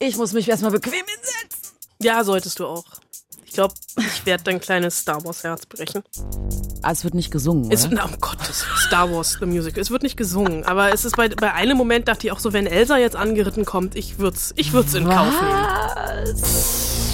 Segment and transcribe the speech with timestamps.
[0.00, 1.76] Ich muss mich erstmal bequem hinsetzen.
[2.02, 2.84] Ja, solltest du auch.
[3.44, 6.02] Ich glaube, ich werde dein kleines Star Wars Herz brechen.
[6.82, 7.94] Ah, es wird nicht gesungen, Es, oder?
[7.96, 9.80] na, um Gottes Star Wars, the Musical.
[9.80, 12.52] Es wird nicht gesungen, aber es ist bei, bei einem Moment dachte ich auch so,
[12.52, 16.34] wenn Elsa jetzt angeritten kommt, ich würd's, ich würd's in Kauf nehmen.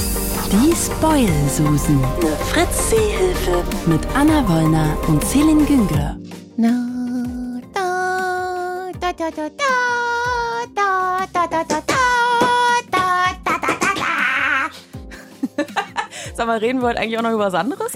[0.52, 2.04] Die Spoil-Susen.
[2.04, 3.64] Eine Fritz-Seehilfe.
[3.88, 6.18] Mit Anna Wollner und Celine Güngler.
[6.56, 9.50] Na, da, da, da, da,
[11.50, 11.98] da, da,
[16.36, 17.94] Sag mal, reden wir heute eigentlich auch noch über was anderes?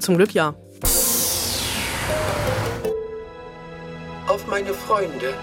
[0.00, 0.54] Zum Glück ja.
[4.26, 5.34] Auf meine Freunde.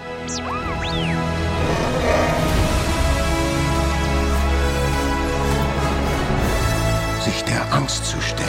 [7.24, 8.48] Sich der Angst zu stellen,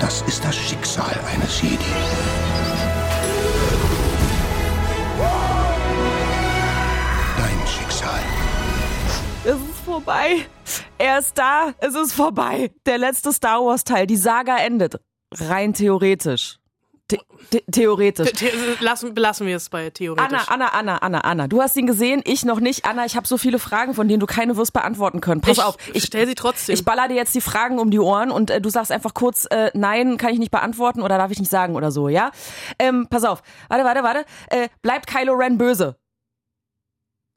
[0.00, 1.78] das ist das Schicksal eines Jedi.
[9.84, 10.46] Vorbei.
[10.98, 11.74] Er ist da.
[11.78, 12.72] Es ist vorbei.
[12.86, 14.06] Der letzte Star Wars Teil.
[14.06, 14.98] Die Saga endet.
[15.32, 16.58] Rein theoretisch.
[17.10, 17.20] The
[17.52, 18.32] the theoretisch.
[18.38, 18.48] The
[18.80, 20.26] lassen, belassen wir es bei theoretisch.
[20.26, 21.48] Anna, Anna, Anna, Anna, Anna.
[21.48, 22.86] Du hast ihn gesehen, ich noch nicht.
[22.86, 25.42] Anna, ich habe so viele Fragen, von denen du keine wirst beantworten können.
[25.42, 25.76] Pass ich auf.
[25.92, 26.74] Ich stell sie trotzdem.
[26.74, 29.46] Ich baller dir jetzt die Fragen um die Ohren und äh, du sagst einfach kurz,
[29.50, 32.30] äh, nein, kann ich nicht beantworten oder darf ich nicht sagen oder so, ja?
[32.78, 33.42] Ähm, pass auf.
[33.68, 34.24] Warte, warte, warte.
[34.48, 35.96] Äh, bleibt Kylo Ren böse?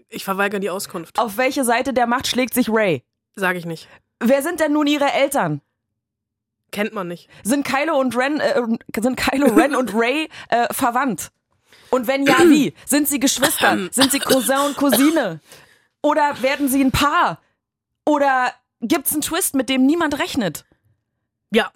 [0.09, 1.17] Ich verweigere die Auskunft.
[1.19, 3.03] Auf welche Seite der Macht schlägt sich Ray?
[3.35, 3.87] Sage ich nicht.
[4.19, 5.61] Wer sind denn nun ihre Eltern?
[6.71, 7.29] Kennt man nicht.
[7.43, 8.61] Sind Kylo und Ren, äh,
[8.99, 11.31] sind Kylo Ren und Ray äh, verwandt?
[11.89, 12.73] Und wenn ja, wie?
[12.85, 13.77] Sind sie Geschwister?
[13.91, 15.39] Sind sie Cousin und Cousine?
[16.01, 17.41] Oder werden sie ein Paar?
[18.05, 20.65] Oder gibt's einen Twist, mit dem niemand rechnet?
[21.51, 21.71] Ja,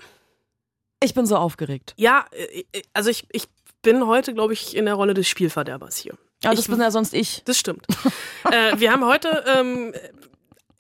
[1.01, 1.93] Ich bin so aufgeregt.
[1.97, 3.47] ja, äh, äh, also ich, ich
[3.81, 6.17] bin heute, glaube ich, in der Rolle des Spielverderbers hier.
[6.44, 7.44] Ja, das Ich- bin ja sonst ich.
[7.45, 7.86] Das stimmt.
[8.52, 9.94] äh, wir haben heute, ähm,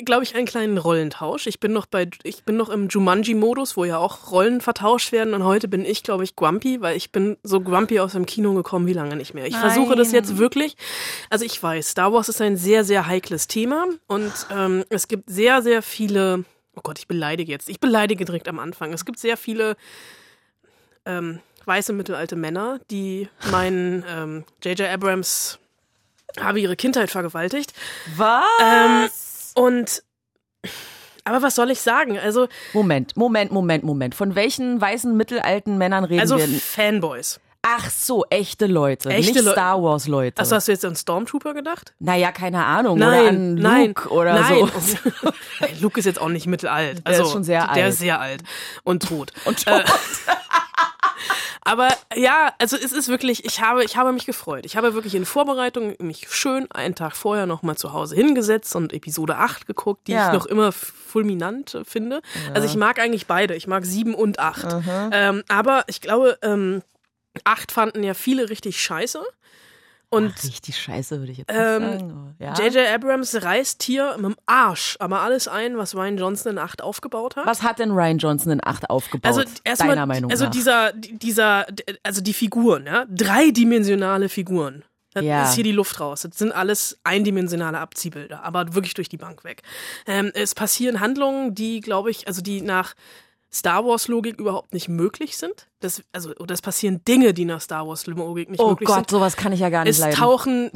[0.03, 1.45] glaube ich, einen kleinen Rollentausch.
[1.45, 5.35] Ich bin noch bei, ich bin noch im Jumanji-Modus, wo ja auch Rollen vertauscht werden.
[5.35, 8.53] Und heute bin ich, glaube ich, Grumpy, weil ich bin so Grumpy aus dem Kino
[8.55, 9.45] gekommen wie lange nicht mehr.
[9.45, 10.75] Ich versuche das jetzt wirklich.
[11.29, 15.29] Also ich weiß, Star Wars ist ein sehr, sehr heikles Thema und ähm, es gibt
[15.29, 16.45] sehr, sehr viele.
[16.75, 17.69] Oh Gott, ich beleidige jetzt.
[17.69, 18.93] Ich beleidige direkt am Anfang.
[18.93, 19.75] Es gibt sehr viele
[21.05, 24.89] ähm, weiße mittelalte Männer, die meinen ähm, J.J.
[24.89, 25.59] Abrams
[26.39, 27.73] habe ihre Kindheit vergewaltigt.
[28.15, 28.43] Was?
[28.63, 29.09] Ähm,
[29.55, 30.03] und
[31.23, 32.17] aber was soll ich sagen?
[32.17, 34.15] Also, Moment, Moment, Moment, Moment.
[34.15, 36.47] Von welchen weißen mittelalten Männern reden also wir?
[36.47, 37.39] Fanboys.
[37.63, 40.39] Ach so, echte Leute, Echte nicht Leu- Star Wars Leute.
[40.39, 41.93] Also hast du jetzt an Stormtrooper gedacht?
[41.99, 42.97] naja, keine Ahnung.
[42.97, 44.71] Nein, oder an nein, Luke oder nein.
[44.81, 45.31] so.
[45.79, 47.05] Luke ist jetzt auch nicht mittelalt.
[47.05, 47.93] Der ist Also, schon sehr Der alt.
[47.93, 48.41] ist sehr alt
[48.83, 49.31] und tot.
[49.45, 49.83] Und Äh,
[51.63, 54.65] Aber ja, also es ist wirklich, ich habe, ich habe mich gefreut.
[54.65, 58.93] Ich habe wirklich in Vorbereitung mich schön einen Tag vorher nochmal zu Hause hingesetzt und
[58.93, 60.27] Episode 8 geguckt, die Ja.
[60.27, 62.21] ich noch immer fulminant finde.
[62.53, 63.55] Also ich mag eigentlich beide.
[63.55, 64.75] Ich mag 7 und 8.
[65.11, 66.81] Ähm, aber ich glaube, ähm,
[67.43, 69.21] 8 fanden ja viele richtig scheiße.
[70.13, 72.35] Und Richtig scheiße, würde ich jetzt Ähm, sagen.
[72.37, 72.53] aber Ja.
[72.53, 72.85] J.J.
[72.93, 77.37] Abrams reißt hier mit dem Arsch aber alles ein, was Ryan Johnson in 8 aufgebaut
[77.37, 77.45] hat.
[77.45, 79.25] Was hat denn Ryan Johnson in 8 aufgebaut?
[79.25, 80.51] Also deiner erstmal, Meinung also nach?
[80.51, 81.65] dieser, dieser,
[82.03, 84.83] also die Figuren, ja, dreidimensionale Figuren.
[85.13, 85.43] Da Ja.
[85.43, 86.21] ist hier die Luft raus.
[86.21, 89.61] Das sind alles eindimensionale Abziehbilder, aber wirklich durch die Bank weg.
[90.07, 92.93] Ähm, es passieren Handlungen, die, glaube ich, also die nach
[93.53, 95.67] Star Wars Logik überhaupt nicht möglich sind.
[95.81, 98.97] Das, also, oder es passieren Dinge, die nach Star Wars Logik nicht oh möglich Gott,
[98.97, 99.09] sind.
[99.11, 100.15] sowas kann ich ja gar nicht Es leiden.
[100.15, 100.71] tauchen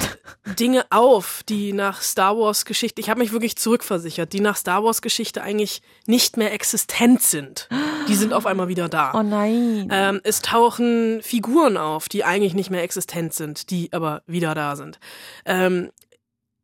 [0.59, 4.83] Dinge auf, die nach Star Wars Geschichte, ich habe mich wirklich zurückversichert, die nach Star
[4.83, 7.69] Wars Geschichte eigentlich nicht mehr existent sind.
[8.09, 9.13] Die sind auf einmal wieder da.
[9.15, 9.87] oh nein.
[9.91, 14.75] Ähm, es tauchen Figuren auf, die eigentlich nicht mehr existent sind, die aber wieder da
[14.75, 14.99] sind.
[15.45, 15.91] Ähm,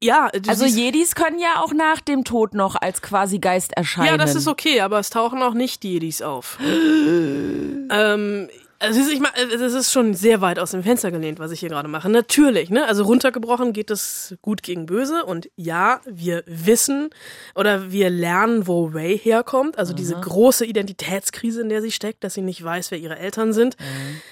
[0.03, 4.07] ja, also Jedis können ja auch nach dem Tod noch als quasi Geist erscheinen.
[4.07, 6.57] ja, das ist okay, aber es tauchen auch nicht Jedis auf.
[6.61, 8.49] ähm,
[8.81, 11.51] also es ist, ich mein, das ist schon sehr weit aus dem Fenster gelehnt, was
[11.51, 12.09] ich hier gerade mache.
[12.09, 12.85] Natürlich, ne?
[12.85, 17.09] Also runtergebrochen geht es gut gegen böse und ja, wir wissen
[17.53, 19.77] oder wir lernen, wo Ray herkommt.
[19.77, 23.53] Also diese große Identitätskrise, in der sie steckt, dass sie nicht weiß, wer ihre Eltern
[23.53, 23.77] sind.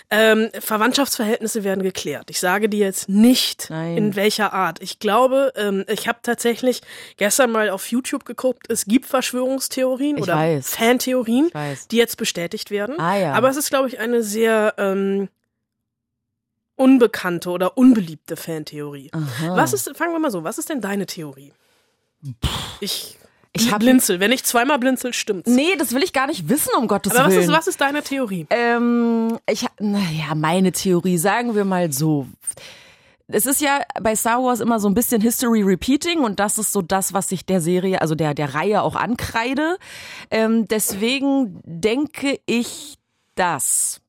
[0.10, 2.30] Ähm, Verwandtschaftsverhältnisse werden geklärt.
[2.30, 3.98] Ich sage dir jetzt nicht, Nein.
[3.98, 4.82] in welcher Art.
[4.82, 6.82] Ich glaube, ähm, ich habe tatsächlich
[7.18, 10.72] gestern mal auf YouTube geguckt, es gibt Verschwörungstheorien Ich oder weiß.
[10.76, 11.52] Fantheorien,
[11.92, 13.00] die jetzt bestätigt werden.
[13.00, 13.34] Ah, ja.
[13.34, 15.30] Aber es ist, glaube ich, eine sehr ähm,
[16.76, 19.10] unbekannte oder unbeliebte Fantheorie.
[19.14, 19.56] Aha.
[19.58, 21.52] Was ist, fangen wir mal so, was ist denn deine Theorie?
[22.80, 23.18] Ich,
[23.54, 24.20] Ich hab- blinzel.
[24.20, 25.50] Wenn ich zweimal blinzel, stimmt's.
[25.50, 27.44] Nee, das will ich gar nicht wissen, um Gottes Aber was Willen.
[27.44, 28.48] ist, was ist deine Theorie?
[28.50, 32.28] Ähm, ich, naja, meine Theorie, sagen wir mal so.
[33.28, 36.72] es ist ja bei Star Wars immer so ein bisschen History Repeating und das ist
[36.72, 39.78] so das, was sich der Serie, also der, der Reihe auch ankreide.
[40.32, 42.96] Ähm, deswegen denke ich,
[43.36, 44.00] dass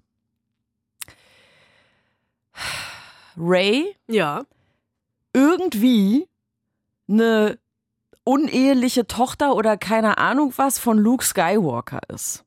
[3.37, 4.45] Ray Ja.
[5.33, 6.27] irgendwie
[7.09, 7.59] eine
[8.25, 12.45] uneheliche Tochter oder keine Ahnung was von Luke Skywalker ist.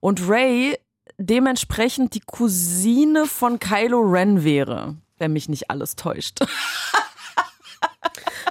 [0.00, 0.78] Und Ray
[1.18, 6.38] dementsprechend die Cousine von Kylo Ren wäre, wenn mich nicht alles täuscht.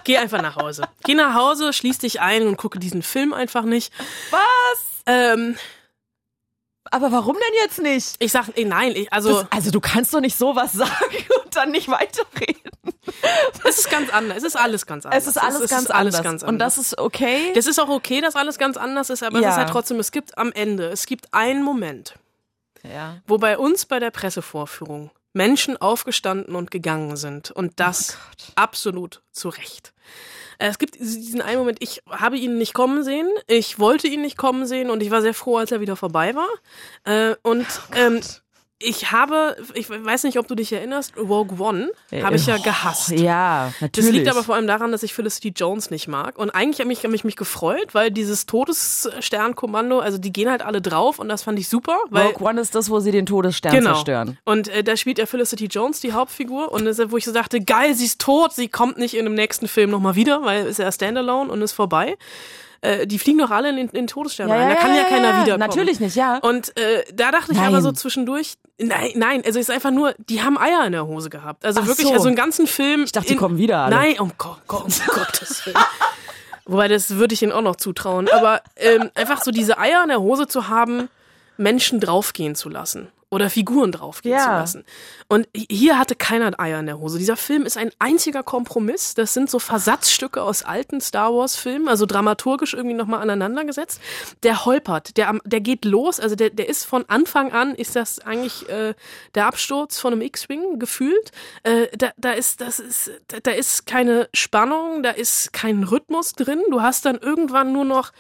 [0.04, 0.88] Geh einfach nach Hause.
[1.04, 3.94] Geh nach Hause, schließ dich ein und gucke diesen Film einfach nicht.
[4.32, 4.86] Was?
[5.06, 5.58] Ähm,
[6.92, 8.16] Aber warum denn jetzt nicht?
[8.20, 10.94] ich sag, eh, nein, ich, also Das, also du kannst doch nicht sowas sagen
[11.44, 12.62] und dann nicht weiterreden.
[13.68, 14.38] es ist ganz anders.
[14.38, 15.24] Es ist alles ganz anders.
[15.24, 16.24] Es ist alles, ganz, alles anders.
[16.24, 17.52] ganz Und das ist okay.
[17.56, 19.50] Das ist auch okay, dass alles ganz anders ist, aber es Ja.
[19.52, 22.16] ist halt trotzdem, es gibt am Ende, es gibt einen Moment,
[22.84, 23.18] ja.
[23.28, 27.52] wo bei uns bei der Pressevorführung Menschen aufgestanden und gegangen sind.
[27.52, 28.18] Und das
[28.56, 29.94] absolut zu Recht.
[30.58, 34.22] Äh, Es gibt diesen einen Moment, ich habe ihn nicht kommen sehen, ich wollte ihn
[34.22, 36.50] nicht kommen sehen und ich war sehr froh, als er wieder vorbei war.
[37.06, 38.20] Äh, Und ähm,
[38.80, 43.10] ich habe, ich weiß nicht, ob du dich erinnerst, Rogue One habe ich ja gehasst.
[43.10, 44.12] Ja, Das natürlich.
[44.12, 46.38] liegt aber vor allem daran, dass ich Felicity Jones nicht mag.
[46.38, 50.62] Und eigentlich habe ich, hab ich mich gefreut, weil dieses Todessternkommando, also die gehen halt
[50.62, 51.98] alle drauf und das fand ich super.
[52.12, 53.94] Weil, Rogue One ist das, wo sie den Todesstern genau.
[53.94, 54.38] zerstören.
[54.46, 56.72] Und äh, da spielt ja Felicity Jones die Hauptfigur.
[56.72, 59.26] Und das, ist, wo ich so dachte, geil, sie ist tot, sie kommt nicht in
[59.26, 62.16] dem nächsten Film nochmal wieder, weil ist ja Standalone und ist vorbei.
[62.82, 64.70] Äh, die fliegen doch alle in den, Todesstern rein.
[64.70, 65.60] Da kann ja, keiner wiederkommen.
[65.60, 66.38] Natürlich nicht, ja.
[66.38, 67.68] Und äh, da dachte ich Nein.
[67.68, 71.06] aber so zwischendurch, nein, nein, also es ist einfach nur, die haben Eier in der
[71.06, 71.66] Hose gehabt.
[71.66, 72.14] Also Ach wirklich, so.
[72.14, 73.04] also einen ganzen Film.
[73.04, 73.96] Ich dachte, die kommen wieder alle.
[73.96, 75.78] Nein, um, Gott, Gott, um Gottes Willen.
[76.66, 78.30] Wobei, das würde ich ihnen auch noch zutrauen.
[78.30, 81.10] Aber ähm, einfach so diese Eier in der Hose zu haben,
[81.56, 83.08] Menschen draufgehen zu lassen.
[83.30, 84.44] Oder Figuren draufgehen Ja.
[84.44, 84.86] zu lassen.
[85.28, 87.18] Und hier hatte keiner Eier in der Hose.
[87.18, 89.16] Dieser Film ist ein einziger Kompromiss.
[89.16, 94.00] Das sind so Versatzstücke aus alten Star Wars Filmen, also dramaturgisch irgendwie nochmal aneinandergesetzt.
[94.44, 98.20] Der holpert, der, der geht los, also der, der ist von Anfang an, ist das
[98.20, 98.94] eigentlich äh,
[99.36, 101.32] der Absturz von einem X-Wing gefühlt.
[101.64, 106.32] Äh, da, da ist, das ist, da, da ist keine Spannung, da ist kein Rhythmus
[106.32, 106.62] drin.
[106.72, 108.14] Du hast dann irgendwann nur noch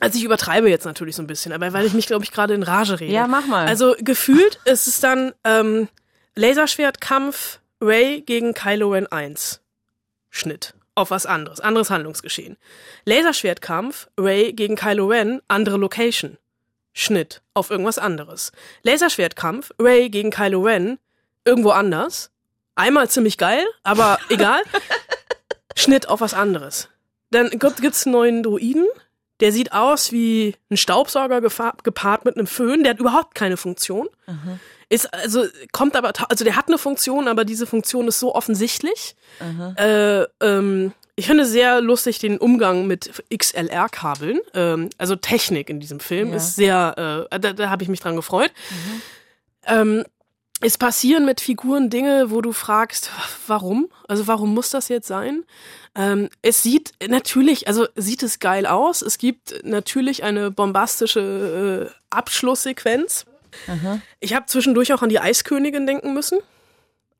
[0.00, 2.54] also ich übertreibe jetzt natürlich so ein bisschen, aber weil ich mich, glaube ich, gerade
[2.54, 3.12] in Rage rede.
[3.12, 3.66] Ja, mach mal.
[3.66, 5.88] Also gefühlt ist es dann ähm,
[6.34, 9.60] Laserschwertkampf Ray gegen Kylo Ren 1.
[10.30, 10.74] Schnitt.
[10.94, 11.60] Auf was anderes.
[11.60, 12.56] Anderes Handlungsgeschehen.
[13.04, 16.38] Laserschwertkampf Ray gegen Kylo Ren, andere Location.
[16.92, 17.42] Schnitt.
[17.54, 18.52] Auf irgendwas anderes.
[18.82, 20.98] Laserschwertkampf Ray gegen Kylo Ren,
[21.44, 22.30] irgendwo anders.
[22.74, 24.62] Einmal ziemlich geil, aber egal.
[25.76, 26.88] Schnitt auf was anderes.
[27.30, 28.86] Dann gibt, gibt's einen neuen Druiden.
[29.40, 32.82] Der sieht aus wie ein Staubsauger gepaart mit einem Föhn.
[32.82, 34.08] Der hat überhaupt keine Funktion.
[34.88, 39.14] Ist also kommt aber also der hat eine Funktion, aber diese Funktion ist so offensichtlich.
[39.76, 44.40] Äh, ähm, ich finde sehr lustig den Umgang mit XLR-Kabeln.
[44.54, 46.36] Ähm, also Technik in diesem Film Ja.
[46.36, 48.50] ist sehr, äh, da, da habe ich mich dran gefreut.
[49.66, 50.04] Ähm,
[50.60, 53.10] es passieren mit Figuren Dinge, wo du fragst,
[53.46, 53.88] warum?
[54.08, 55.44] Also warum muss das jetzt sein?
[55.94, 59.02] Ähm, es sieht natürlich, also sieht es geil aus.
[59.02, 63.24] Es gibt natürlich eine bombastische äh, Abschlusssequenz.
[64.20, 66.38] Ich habe zwischendurch auch an die Eiskönigin denken müssen.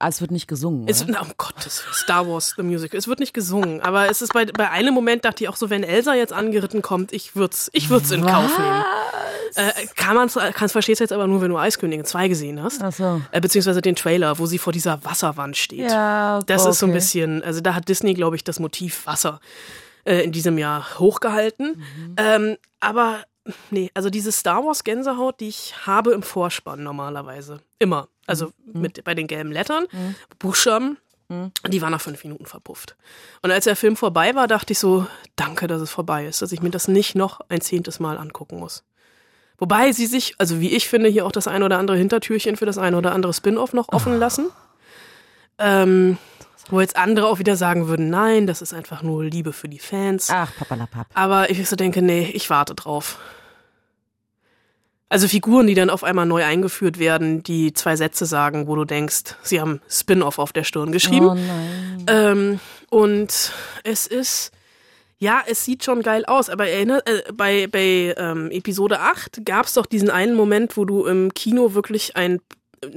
[0.03, 0.89] Ah, es wird nicht gesungen.
[0.89, 2.99] Es, na, um Gottes Star Wars, the Musical.
[2.99, 5.69] Es wird nicht gesungen, aber es ist bei, bei einem Moment dachte ich auch so,
[5.69, 8.83] wenn Elsa jetzt angeritten kommt, ich würd's, ich würd's in Kauf nehmen.
[9.57, 12.83] Äh, kann man's, kannst verstehst jetzt aber nur, wenn du Eiskönigin 2 gesehen hast.
[12.83, 13.21] Ach so.
[13.31, 15.91] Äh, beziehungsweise den Trailer, wo sie vor dieser Wasserwand steht.
[15.91, 16.99] Ja, Das ist so ein okay.
[16.99, 19.39] bisschen, also da hat Disney, glaube ich, das Motiv Wasser
[20.05, 21.77] äh, in diesem Jahr hochgehalten.
[21.77, 22.15] Mhm.
[22.17, 23.25] Ähm, aber
[23.71, 27.61] nee, also diese Star Wars Gänsehaut, die ich habe im Vorspann normalerweise.
[27.79, 28.09] Immer.
[28.31, 28.81] Also Mhm.
[28.81, 29.85] mit bei den gelben Lettern,
[30.39, 30.97] Buchstaben.
[31.69, 32.97] Die war nach fünf Minuten verpufft.
[33.43, 35.07] Und als der Film vorbei war, dachte ich so,
[35.37, 38.59] danke, dass es vorbei ist, dass ich mir das nicht noch ein zehntes Mal angucken
[38.59, 38.83] muss.
[39.57, 42.67] Wobei sie sich, also wie ich finde, hier auch das ein oder andere Hintertürchen für
[42.67, 44.51] das ein oder andere Spin-off noch offen lassen.
[45.59, 46.19] Ähm,
[46.69, 49.79] wo jetzt andere auch wieder sagen würden, nein, das ist einfach nur Liebe für die
[49.79, 50.31] Fans.
[50.31, 51.07] Ach, papalapap.
[51.15, 53.19] Aber ich so denke, nee, ich warte drauf.
[55.11, 58.85] Also Figuren, die dann auf einmal neu eingeführt werden, die zwei Sätze sagen, wo du
[58.85, 61.27] denkst, sie haben Spin-off auf der Stirn geschrieben.
[61.27, 62.07] Oh nein.
[62.07, 63.53] Ähm, und
[63.83, 64.53] es ist,
[65.19, 69.67] ja, es sieht schon geil aus, aber erinnert, äh, bei, bei ähm, Episode 8 gab
[69.67, 72.41] es doch diesen einen Moment, wo du im Kino wirklich ein,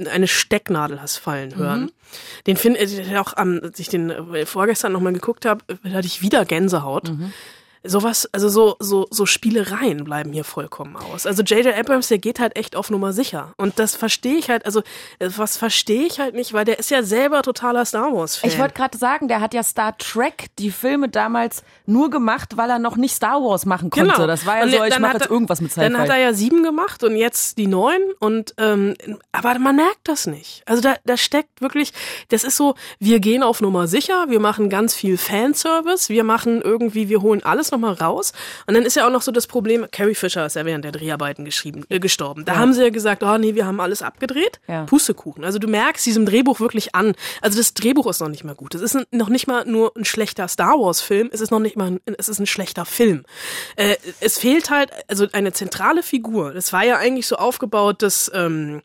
[0.08, 1.90] eine Stecknadel hast fallen hören.
[2.46, 6.22] Den finde ich auch am, als ich den äh, vorgestern nochmal geguckt habe, hatte ich
[6.22, 7.10] wieder Gänsehaut.
[7.84, 11.26] Sowas, also so, so, so Spielereien bleiben hier vollkommen aus.
[11.26, 11.76] Also J.J.
[11.78, 13.52] Abrams, der geht halt echt auf Nummer sicher.
[13.56, 14.80] Und das verstehe ich halt, also
[15.18, 18.50] äh, was verstehe ich halt nicht, weil der ist ja selber totaler Star Wars-Fan.
[18.50, 22.70] Ich wollte gerade sagen, der hat ja Star Trek die Filme damals nur gemacht, weil
[22.70, 24.26] er noch nicht Star Wars machen konnte.
[24.26, 26.14] Das war ja Und so, ich mache hat jetzt er- irgendwas mit Dann hat er
[26.14, 26.22] Sci-Fi.
[26.22, 28.94] ja sieben gemacht und jetzt die neun und ähm,
[29.32, 30.62] aber man merkt das nicht.
[30.66, 31.92] Also da, da steckt wirklich,
[32.30, 36.62] das ist so, wir gehen auf Nummer sicher, wir machen ganz viel Fanservice, wir machen
[36.62, 38.32] irgendwie, wir holen alles nochmal raus
[38.66, 40.92] und dann ist ja auch noch so das Problem, Carrie Fisher ist ja während der
[40.92, 42.44] Dreharbeiten geschrieben, äh, gestorben.
[42.44, 44.60] Da haben sie ja gesagt, oh nee, wir haben alles abgedreht.
[44.68, 44.84] Ja.
[44.84, 45.44] Pustekuchen.
[45.44, 47.14] Also du merkst diesem Drehbuch wirklich an.
[47.40, 48.74] Also das Drehbuch ist noch nicht mal gut.
[48.74, 51.30] Es ist noch nicht mal nur ein schlechter Star Wars Film.
[51.32, 53.24] Es ist noch nicht mal, ein, es ist ein schlechter Film.
[53.76, 56.52] Äh, es fehlt halt also eine zentrale Figur.
[56.52, 58.82] Das war ja eigentlich so aufgebaut, dass ähm,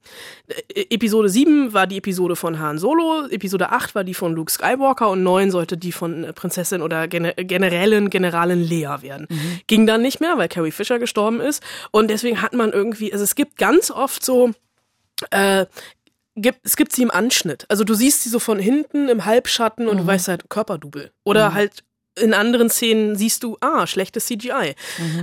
[0.47, 4.51] äh, Episode 7 war die Episode von Han Solo, Episode 8 war die von Luke
[4.51, 9.27] Skywalker und 9 sollte die von äh, Prinzessin oder Gen Generälin, Generalin Lea werden.
[9.67, 11.63] Ging dann nicht mehr, weil Carrie Fisher gestorben ist.
[11.91, 14.51] Und deswegen hat man irgendwie, also es gibt ganz oft so
[15.31, 15.65] äh,
[16.35, 17.65] gibt, es gibt sie im Anschnitt.
[17.69, 21.11] Also du siehst sie so von hinten im Halbschatten und du weißt halt Körperdouble.
[21.23, 21.83] Oder halt
[22.19, 24.75] in anderen Szenen siehst du, ah, schlechtes CGI.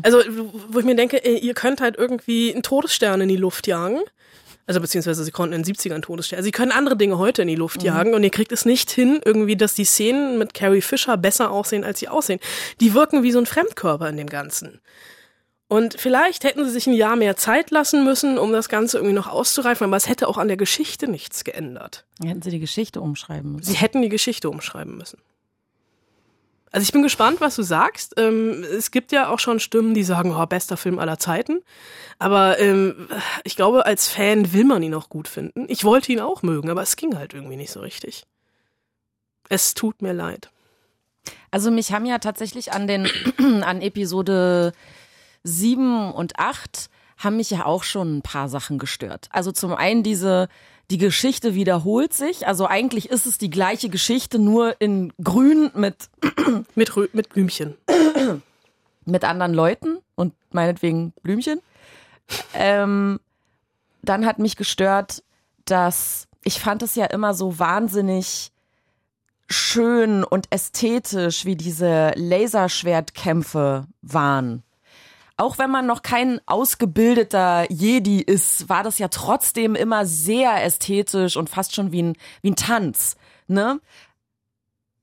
[0.03, 0.23] Also,
[0.69, 4.01] wo ich mir denke, ihr könnt halt irgendwie einen Todesstern in die Luft jagen.
[4.67, 6.39] Also beziehungsweise sie konnten in den 70ern Todesstern.
[6.39, 8.91] Also sie können andere Dinge heute in die Luft jagen und ihr kriegt es nicht
[8.91, 12.41] hin, irgendwie, dass die Szenen mit Carrie Fisher besser aussehen, als sie aussehen.
[12.81, 14.81] Die wirken wie so ein Fremdkörper in dem Ganzen.
[15.69, 19.15] Und vielleicht hätten sie sich ein Jahr mehr Zeit lassen müssen, um das Ganze irgendwie
[19.15, 22.05] noch auszureifen, aber es hätte auch an der Geschichte nichts geändert.
[22.23, 23.71] Hätten sie die Geschichte umschreiben müssen.
[23.71, 25.19] Sie hätten die Geschichte umschreiben müssen.
[26.73, 28.15] Also ich bin gespannt, was du sagst.
[28.19, 31.61] Ähm, es gibt ja auch schon Stimmen, die sagen, oh, bester Film aller Zeiten.
[32.19, 33.09] Aber ähm,
[33.45, 35.67] ich glaube, als Fan will man ihn auch gut finden.
[35.69, 38.25] Ich wollte ihn auch mögen, aber es ging halt irgendwie nicht so richtig.
[39.49, 40.51] Es tut mir leid.
[41.51, 43.09] Also mich haben ja tatsächlich an den
[43.63, 44.73] an Episode
[45.45, 49.29] 7 und 8 haben mich ja auch schon ein paar Sachen gestört.
[49.31, 50.49] Also zum einen diese
[50.91, 56.11] die Geschichte wiederholt sich, also eigentlich ist es die gleiche Geschichte nur in grün mit
[56.75, 57.77] Mit, mit Blümchen.
[59.05, 61.61] mit anderen Leuten und meinetwegen Blümchen.
[62.55, 63.21] Ähm,
[64.03, 65.23] dann hat mich gestört,
[65.65, 68.53] dass ich fand es ja immer so wahnsinnig
[69.49, 74.63] schön und ästhetisch, wie diese Laserschwertkämpfe waren.
[75.39, 81.37] Auch wenn man noch kein ausgebildeter Jedi ist, war das ja trotzdem immer sehr ästhetisch
[81.37, 83.17] und fast schon wie ein, wie ein Tanz,
[83.47, 83.81] ne?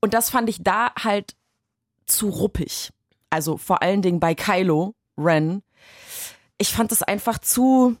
[0.00, 1.34] Und das fand ich da halt
[2.04, 2.90] zu ruppig.
[3.30, 5.62] Also vor allen Dingen bei Kylo Ren.
[6.58, 7.96] Ich fand es einfach zu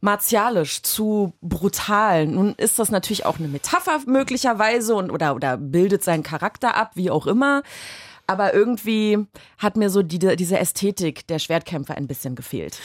[0.00, 2.26] martialisch, zu brutal.
[2.26, 6.92] Nun ist das natürlich auch eine Metapher möglicherweise und oder oder bildet seinen Charakter ab,
[6.94, 7.62] wie auch immer.
[8.28, 12.78] Aber irgendwie hat mir so die, diese Ästhetik der Schwertkämpfer ein bisschen gefehlt.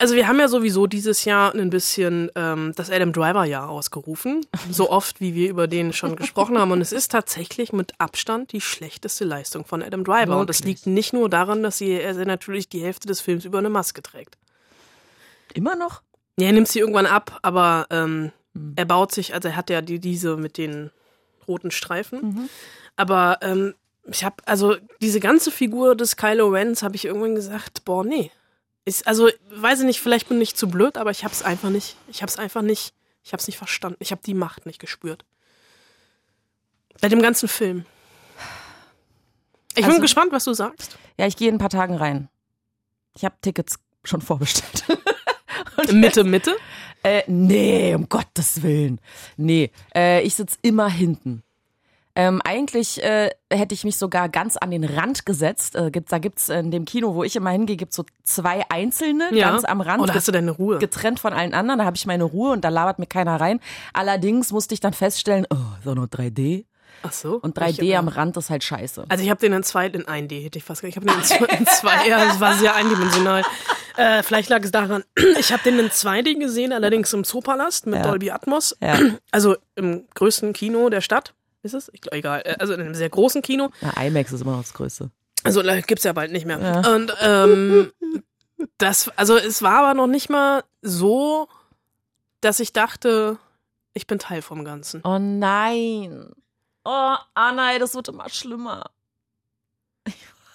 [0.00, 4.46] Also wir haben ja sowieso dieses Jahr ein bisschen ähm, das Adam Driver Jahr ausgerufen,
[4.70, 8.52] so oft wie wir über den schon gesprochen haben und es ist tatsächlich mit Abstand
[8.52, 10.84] die schlechteste Leistung von Adam Driver und das Wirklich?
[10.84, 14.00] liegt nicht nur daran, dass sie, er natürlich die Hälfte des Films über eine Maske
[14.00, 14.38] trägt.
[15.54, 16.02] Immer noch?
[16.38, 18.30] Ja, er nimmt sie irgendwann ab, aber ähm,
[18.76, 20.90] er baut sich, also er hat ja die, diese mit den
[21.48, 22.48] roten Streifen,
[22.94, 23.74] aber ähm,
[24.10, 28.30] ich habe also diese ganze Figur des Kylo Rens habe ich irgendwann gesagt, boah nee,
[28.84, 31.70] ist also weiß ich nicht, vielleicht bin ich zu blöd, aber ich habe es einfach
[31.70, 34.66] nicht, ich habe es einfach nicht, ich habe es nicht verstanden, ich habe die Macht
[34.66, 35.24] nicht gespürt.
[37.00, 37.84] Bei dem ganzen Film.
[39.70, 40.98] Ich bin Also- gespannt, was du sagst.
[41.18, 42.28] Ja, ich gehe in ein paar Tagen rein.
[43.14, 44.84] Ich habe Tickets schon vorbestellt.
[45.92, 46.56] Mitte, Mitte.
[47.04, 49.00] Äh, nee, um Gottes Willen.
[49.36, 51.42] Nee, äh, ich sitz immer hinten.
[52.18, 55.76] Ähm, eigentlich äh, hätte ich mich sogar ganz an den Rand gesetzt.
[55.76, 59.28] Äh, gibt's, da gibt's in dem Kino, wo ich immer hingehe, gibt's so zwei einzelne
[59.32, 59.50] Ja.
[59.50, 60.02] ganz am Rand.
[60.02, 60.78] Oh, da hast du deine Ruhe.
[60.78, 63.60] Getrennt von allen anderen, da habe ich meine Ruhe und da labert mir keiner rein.
[63.92, 66.64] Allerdings musste ich dann feststellen, oh, so nur 3D.
[67.04, 67.34] Ach so.
[67.40, 69.04] Und 3D Ich, äh, am Rand ist halt scheiße.
[69.08, 70.96] Also ich habe den in zwei, in 1D hätte ich fast gesagt.
[70.96, 73.44] Ich habe den in zwei, in zwei ja, das war sehr eindimensional.
[73.96, 75.04] Äh, vielleicht lag es daran.
[75.38, 78.02] Ich habe den in 2D gesehen, allerdings im Zoopalast mit Ja.
[78.02, 78.76] Dolby Atmos.
[78.80, 78.98] Ja.
[79.30, 81.34] Also im größten Kino der Stadt.
[81.68, 81.90] Ist es?
[81.92, 82.42] Ich, egal.
[82.44, 83.70] Äh, Also in einem sehr großen Kino.
[83.82, 85.10] Na, IMAX ist immer noch das Größte.
[85.44, 86.58] Also äh, gibt's ja bald nicht mehr.
[86.58, 86.94] Ja.
[86.94, 87.92] Und ähm,
[88.78, 91.48] das, also es war aber noch nicht mal so,
[92.40, 93.38] dass ich dachte,
[93.92, 95.02] ich bin Teil vom Ganzen.
[95.04, 96.30] Oh nein.
[96.84, 98.90] Oh, ah nein, das wird immer schlimmer.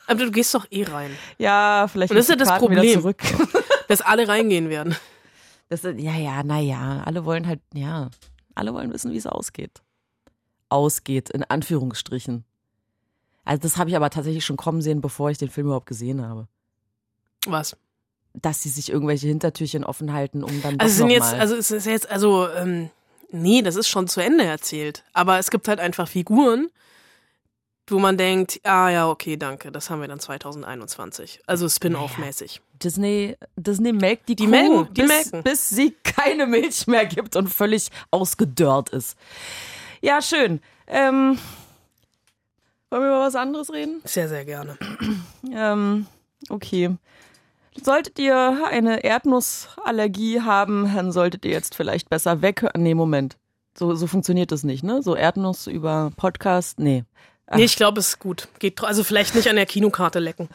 [0.07, 1.15] Aber du gehst doch eh rein.
[1.37, 3.13] Ja, vielleicht Und das ist ja das Problem.
[3.87, 4.95] Dass alle reingehen werden.
[5.69, 8.09] Das ist, ja, ja, naja, alle wollen halt, ja,
[8.55, 9.82] alle wollen wissen, wie es ausgeht.
[10.73, 12.43] Ausgeht, in Anführungsstrichen.
[13.45, 16.21] Also das habe ich aber tatsächlich schon kommen sehen, bevor ich den Film überhaupt gesehen
[16.25, 16.47] habe.
[17.45, 17.75] Was?
[18.33, 21.85] Dass sie sich irgendwelche Hintertürchen offen halten, um dann Also sind jetzt, also es ist
[21.85, 22.89] jetzt, also, ähm,
[23.31, 25.03] nee, das ist schon zu Ende erzählt.
[25.13, 26.69] Aber es gibt halt einfach Figuren,
[27.87, 31.41] wo man denkt, ah ja, okay, danke, das haben wir dann 2021.
[31.45, 32.61] Also Spin-off-mäßig.
[32.81, 35.43] Disney, Disney melkt die, Die Kuh, melken, die bis, melken.
[35.43, 39.17] bis sie keine Milch mehr gibt und völlig ausgedörrt ist.
[40.03, 40.59] Ja, schön.
[40.85, 41.39] Ähm,
[42.89, 44.01] wollen wir über was anderes reden?
[44.03, 44.77] Sehr, sehr gerne.
[45.49, 46.07] Ähm,
[46.49, 46.89] okay.
[47.81, 52.83] Solltet ihr eine Erdnussallergie haben, dann solltet ihr jetzt vielleicht besser weghören.
[52.83, 53.37] Nee, Moment.
[53.77, 55.01] So, so funktioniert das nicht, ne?
[55.01, 57.05] So Erdnuss über Podcast, nee.
[57.53, 58.49] Nee, ich glaube, es ist gut.
[58.59, 60.49] Geht, also vielleicht nicht an der Kinokarte lecken.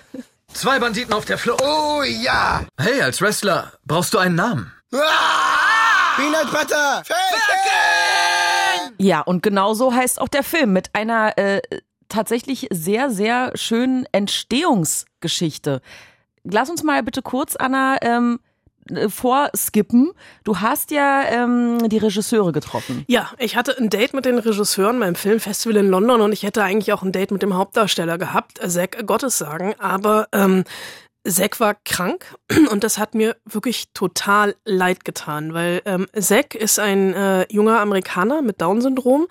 [0.52, 1.62] Zwei Banditen auf der Flucht.
[1.62, 2.66] Oh ja!
[2.78, 4.72] Hey, als Wrestler brauchst du einen Namen.
[6.16, 7.02] Peanut Butter!
[8.98, 11.60] Ja, und genau so heißt auch der Film mit einer äh,
[12.08, 15.80] tatsächlich sehr, sehr schönen Entstehungsgeschichte.
[16.44, 18.40] Lass uns mal bitte kurz, Anna, ähm,
[18.90, 20.12] äh, vorskippen.
[20.44, 23.04] Du hast ja ähm, die Regisseure getroffen.
[23.06, 26.62] Ja, ich hatte ein Date mit den Regisseuren beim Filmfestival in London und ich hätte
[26.62, 30.64] eigentlich auch ein Date mit dem Hauptdarsteller gehabt, Zack Gottessagen, aber ähm,
[31.26, 32.34] Zack war krank
[32.70, 37.80] und das hat mir wirklich total leid getan, weil ähm, Zack ist ein äh, junger
[37.80, 39.28] Amerikaner mit Down-Syndrom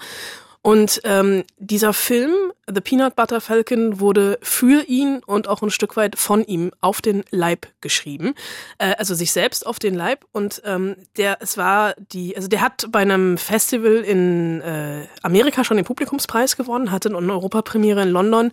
[0.68, 5.96] und ähm, dieser Film, The Peanut Butter Falcon, wurde für ihn und auch ein Stück
[5.96, 8.34] weit von ihm auf den Leib geschrieben.
[8.78, 10.26] Äh, also sich selbst auf den Leib.
[10.34, 15.64] Und ähm, der, es war die, also der hat bei einem Festival in äh, Amerika
[15.64, 18.52] schon den Publikumspreis gewonnen, hatte eine Europapremiere in London.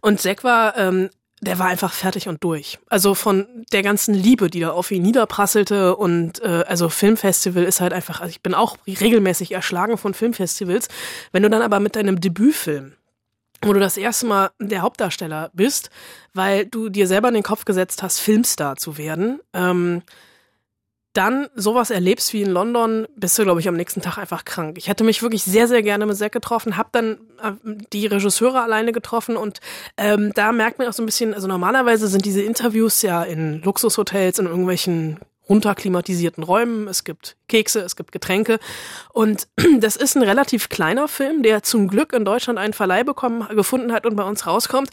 [0.00, 2.78] Und Zack war ähm, der war einfach fertig und durch.
[2.88, 7.80] Also von der ganzen Liebe, die da auf ihn niederprasselte und äh, also Filmfestival ist
[7.80, 10.88] halt einfach, also ich bin auch regelmäßig erschlagen von Filmfestivals.
[11.32, 12.94] Wenn du dann aber mit deinem Debütfilm
[13.62, 15.90] wo du das erste Mal der Hauptdarsteller bist,
[16.32, 20.02] weil du dir selber in den Kopf gesetzt hast, Filmstar zu werden, ähm,
[21.18, 24.78] dann sowas erlebst wie in London, bist du, glaube ich, am nächsten Tag einfach krank.
[24.78, 27.52] Ich hätte mich wirklich sehr, sehr gerne mit Zack getroffen, habe dann äh,
[27.92, 29.58] die Regisseure alleine getroffen und
[29.96, 33.60] ähm, da merkt man auch so ein bisschen, also normalerweise sind diese Interviews ja in
[33.62, 38.60] Luxushotels, in irgendwelchen runterklimatisierten Räumen, es gibt Kekse, es gibt Getränke
[39.12, 39.48] und
[39.80, 43.92] das ist ein relativ kleiner Film, der zum Glück in Deutschland einen Verleih bekommen, gefunden
[43.92, 44.90] hat und bei uns rauskommt.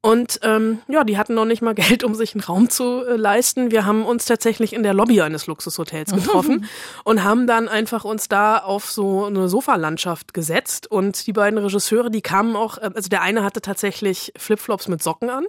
[0.00, 3.16] Und ähm, ja, die hatten noch nicht mal Geld, um sich einen Raum zu äh,
[3.16, 3.70] leisten.
[3.70, 6.66] Wir haben uns tatsächlich in der Lobby eines Luxushotels getroffen
[7.04, 10.86] und haben dann einfach uns da auf so eine Sofalandschaft gesetzt.
[10.90, 15.02] Und die beiden Regisseure, die kamen auch, äh, also der eine hatte tatsächlich Flipflops mit
[15.02, 15.46] Socken an,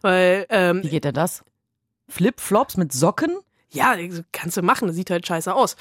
[0.00, 1.44] weil ähm, Wie geht denn das?
[2.08, 3.36] Flipflops mit Socken?
[3.72, 3.96] ja,
[4.32, 5.76] kannst du machen, das sieht halt scheiße aus.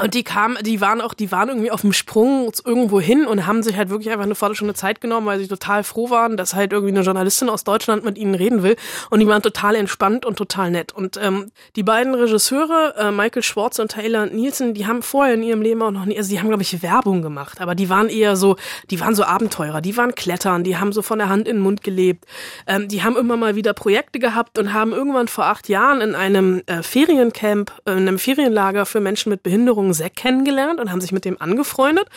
[0.00, 3.46] Und die kamen, die waren auch, die waren irgendwie auf dem Sprung irgendwo hin und
[3.46, 6.54] haben sich halt wirklich einfach eine Viertelstunde Zeit genommen, weil sie total froh waren, dass
[6.54, 8.76] halt irgendwie eine Journalistin aus Deutschland mit ihnen reden will.
[9.10, 10.92] Und die waren total entspannt und total nett.
[10.92, 15.42] Und ähm, die beiden Regisseure, äh, Michael Schwartz und Taylor Nielsen, die haben vorher in
[15.42, 18.08] ihrem Leben auch noch nie, also die haben, glaube ich, Werbung gemacht, aber die waren
[18.08, 18.56] eher so,
[18.90, 21.62] die waren so Abenteurer, die waren Klettern, die haben so von der Hand in den
[21.62, 22.24] Mund gelebt.
[22.66, 26.14] Ähm, die haben immer mal wieder Projekte gehabt und haben irgendwann vor acht Jahren in
[26.14, 31.00] einem äh, Feriencamp, äh, in einem Ferienlager für Menschen mit Behinderung Zack kennengelernt und haben
[31.00, 32.08] sich mit dem angefreundet.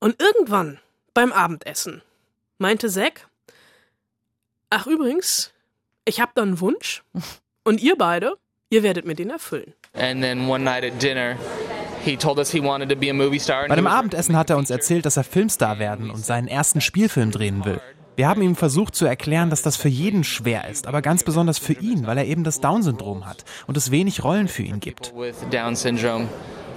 [0.00, 0.78] Und irgendwann
[1.14, 2.02] beim Abendessen
[2.58, 3.28] meinte Zack,
[4.70, 5.52] ach übrigens,
[6.04, 7.02] ich habe da einen Wunsch
[7.64, 8.36] und ihr beide,
[8.70, 9.74] ihr werdet mir den erfüllen.
[9.94, 11.36] And then one night at dinner,
[12.04, 13.60] he told us he wanted to be a movie star.
[13.60, 16.80] and Bei dem Abendessen hat er uns erzählt, dass er Filmstar werden und seinen ersten
[16.80, 17.80] Spielfilm drehen will.
[18.14, 21.58] Wir haben ihm versucht zu erklären, dass das für jeden schwer ist, aber ganz besonders
[21.58, 25.14] für ihn, weil er eben das Down-Syndrom hat und es wenig Rollen für ihn gibt.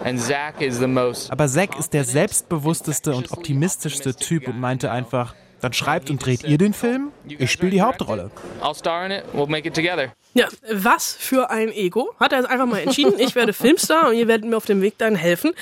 [0.06, 0.18] With Down syndrome.
[0.18, 4.92] And Zach is the most Aber Zack ist der selbstbewussteste und optimistischste Typ und meinte
[4.92, 8.30] einfach, dann schreibt und dreht ihr den Film, ich spiele die Hauptrolle.
[8.62, 9.24] I'll star in it.
[9.34, 10.14] We'll make it together.
[10.34, 12.14] Ja, was für ein Ego.
[12.20, 14.82] Hat er jetzt einfach mal entschieden, ich werde Filmstar und ihr werdet mir auf dem
[14.82, 15.54] Weg dahin helfen.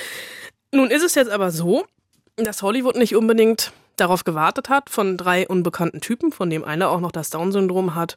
[0.72, 1.86] Nun ist es jetzt aber so,
[2.36, 7.00] dass Hollywood nicht unbedingt darauf gewartet hat, von drei unbekannten Typen, von dem einer auch
[7.00, 8.16] noch das Down-Syndrom hat,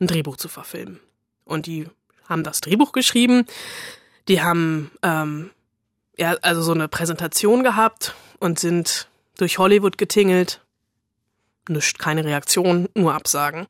[0.00, 1.00] ein Drehbuch zu verfilmen.
[1.44, 1.86] Und die
[2.26, 3.44] haben das Drehbuch geschrieben,
[4.28, 5.50] die haben ähm,
[6.16, 9.08] ja also so eine Präsentation gehabt und sind
[9.38, 10.60] durch Hollywood getingelt.
[11.68, 13.66] Nicht, keine Reaktion, nur Absagen.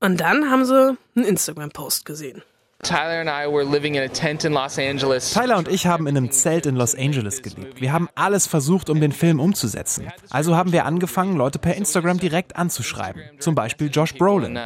[0.00, 2.42] Und dann haben sie einen Instagram-Post gesehen.
[2.82, 5.34] Tyler and I were living in a tent in Los Angeles.
[5.34, 7.78] Tyler und ich haben in einem Zelt in Los Angeles gelebt.
[7.78, 10.10] Wir haben alles versucht, um den Film umzusetzen.
[10.30, 13.22] Also haben wir angefangen, Leute per Instagram direkt anzuschreiben.
[13.38, 14.58] Zum Beispiel Josh Brolin.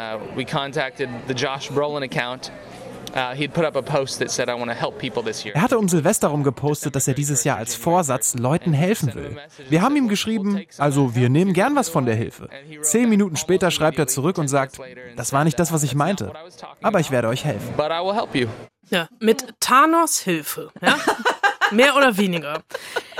[3.15, 4.55] Uh, we contacted the Josh Brolin account he'd put up a post that said, I
[4.55, 5.55] want to help people this year.
[5.55, 9.37] Er hatte um Silvester rum gepostet, dass er dieses Jahr als Vorsatz Leuten helfen will.
[9.69, 12.49] Wir haben ihm geschrieben, also wir nehmen gern was von der Hilfe.
[12.83, 14.79] Zehn Minuten später schreibt er zurück und sagt,
[15.17, 16.33] das war nicht das, was ich meinte,
[16.83, 17.75] aber ich werde euch helfen.
[17.77, 18.49] But I will help you.
[18.91, 20.97] Ja, mit Thanos Hilfe, ja?
[21.75, 22.63] mehr oder weniger,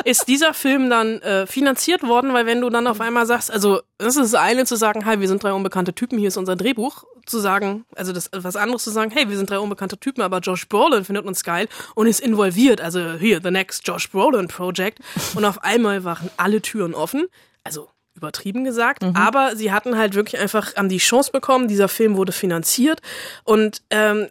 [0.05, 3.81] ist dieser Film dann äh, finanziert worden, weil wenn du dann auf einmal sagst, also
[3.99, 6.57] das ist das eine zu sagen, hi, wir sind drei unbekannte Typen, hier ist unser
[6.57, 10.23] Drehbuch, zu sagen, also das was anderes zu sagen, hey, wir sind drei unbekannte Typen,
[10.23, 14.49] aber Josh Brolin findet uns geil und ist involviert, also hier, the next Josh Brolin
[14.49, 14.99] Project.
[15.35, 17.27] Und auf einmal waren alle Türen offen,
[17.63, 22.17] also übertrieben gesagt, aber sie hatten halt wirklich einfach haben die Chance bekommen, dieser Film
[22.17, 23.01] wurde finanziert
[23.43, 24.29] und ähm,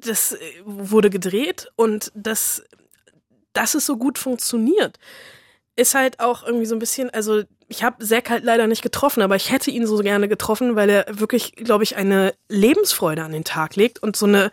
[0.00, 2.64] das äh, wurde gedreht und das,
[3.52, 4.98] dass es so gut funktioniert,
[5.76, 9.22] ist halt auch irgendwie so ein bisschen, also ich habe Zack halt leider nicht getroffen,
[9.22, 13.32] aber ich hätte ihn so gerne getroffen, weil er wirklich, glaube ich, eine Lebensfreude an
[13.32, 14.50] den Tag legt und so eine,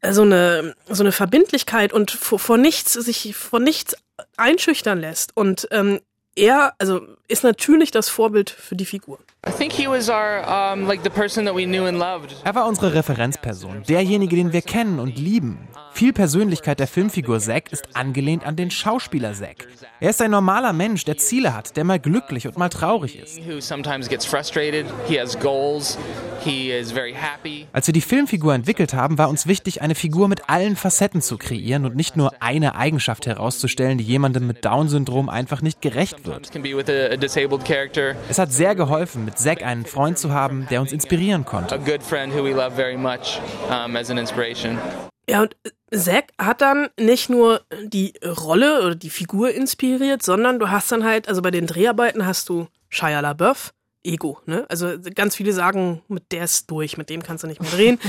[0.00, 3.96] äh, so eine, so eine Verbindlichkeit und vor, vor nichts, sich vor nichts
[4.36, 5.36] einschüchtern lässt.
[5.36, 6.00] Und ähm,
[6.34, 9.18] er, also ist natürlich das Vorbild für die Figur.
[9.46, 12.34] I think he was our, like the person that we knew and loved.
[12.44, 15.68] Er war unsere Referenzperson, derjenige, den wir kennen und lieben.
[15.98, 19.66] Viel Persönlichkeit der Filmfigur Zack ist angelehnt an den Schauspieler Zack.
[19.98, 23.40] Er ist ein normaler Mensch, der Ziele hat, der mal glücklich und mal traurig ist.
[27.72, 31.36] Als wir die Filmfigur entwickelt haben, war uns wichtig, eine Figur mit allen Facetten zu
[31.36, 36.52] kreieren und nicht nur eine Eigenschaft herauszustellen, die jemandem mit Down-Syndrom einfach nicht gerecht wird.
[38.28, 41.76] Es hat sehr geholfen, mit Zack einen Freund zu haben, der uns inspirieren konnte.
[45.28, 45.56] Ja, und
[45.94, 51.04] Zack hat dann nicht nur die Rolle oder die Figur inspiriert, sondern du hast dann
[51.04, 53.72] halt, also bei den Dreharbeiten hast du Shia LaBeouf,
[54.04, 54.64] Ego, ne?
[54.68, 57.98] Also ganz viele sagen, mit der ist durch, mit dem kannst du nicht mehr drehen.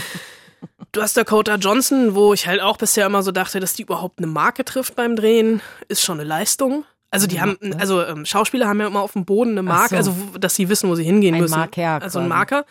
[0.91, 4.17] Du hast Dakota Johnson, wo ich halt auch bisher immer so dachte, dass die überhaupt
[4.17, 6.83] eine Marke trifft beim Drehen, ist schon eine Leistung.
[7.11, 10.11] Also die haben, also ähm, Schauspieler haben ja immer auf dem Boden eine Marke, so.
[10.11, 11.57] also dass sie wissen, wo sie hingehen Ein müssen.
[11.57, 12.27] Marker Also ein.
[12.27, 12.65] Marker.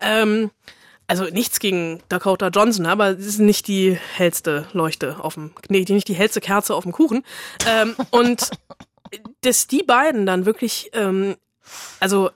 [0.00, 0.50] Ähm,
[1.06, 5.84] also nichts gegen Dakota Johnson, aber sie ist nicht die hellste Leuchte auf dem, nee,
[5.88, 7.24] nicht die hellste Kerze auf dem Kuchen.
[7.66, 8.50] Ähm, und
[9.42, 11.36] dass die beiden dann wirklich, ähm,
[12.00, 12.30] also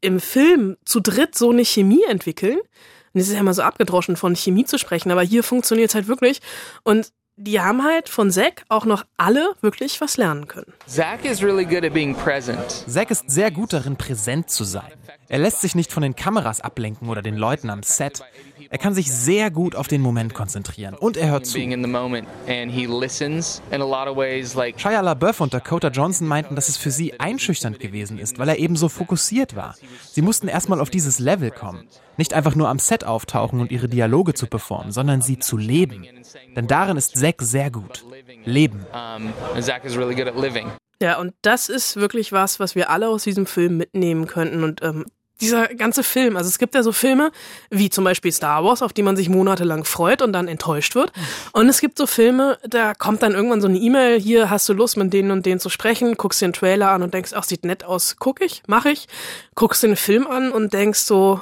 [0.00, 2.58] im Film zu dritt so eine Chemie entwickeln.
[2.58, 5.94] Und es ist ja immer so abgedroschen, von Chemie zu sprechen, aber hier funktioniert es
[5.94, 6.40] halt wirklich.
[6.82, 10.72] Und die haben halt von Zack auch noch alle wirklich was lernen können.
[10.86, 12.84] Zach is really good at being present.
[12.86, 14.92] Zack ist sehr gut darin, präsent zu sein.
[15.28, 18.22] Er lässt sich nicht von den Kameras ablenken oder den Leuten am Set.
[18.70, 21.54] Er kann sich sehr gut auf den Moment konzentrieren und er hört zu.
[21.54, 24.54] Being in the moment, and he listens in a lot of ways.
[24.54, 28.48] Like Shia LaBeouf und Dakota Johnson meinten, dass es für sie einschüchternd gewesen ist, weil
[28.48, 29.74] er eben so fokussiert war.
[30.12, 31.86] Sie mussten erstmal auf dieses Level kommen.
[32.16, 36.06] Nicht einfach nur am Set auftauchen und ihre Dialoge zu performen, sondern sie zu leben.
[36.54, 38.04] Denn darin ist Zack sehr gut.
[38.44, 38.86] Leben.
[38.92, 40.70] um, Zach is really good at living.
[41.02, 44.62] Ja, und das ist wirklich was, was wir alle aus diesem Film mitnehmen könnten.
[44.62, 45.06] Und ähm,
[45.40, 47.32] dieser ganze Film, also es gibt ja so Filme
[47.70, 51.12] wie zum Beispiel Star Wars, auf die man sich monatelang freut und dann enttäuscht wird.
[51.52, 54.72] Und es gibt so Filme, da kommt dann irgendwann so eine E-Mail, hier hast du
[54.72, 57.44] Lust, mit denen und denen zu sprechen, guckst dir einen Trailer an und denkst, ach,
[57.44, 59.08] sieht nett aus, guck ich, mach ich.
[59.54, 61.40] Guckst dir einen Film an und denkst so,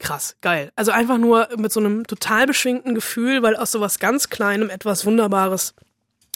[0.00, 0.72] krass, geil.
[0.74, 5.06] Also einfach nur mit so einem total beschwingten Gefühl, weil aus sowas ganz Kleinem etwas
[5.06, 5.74] Wunderbares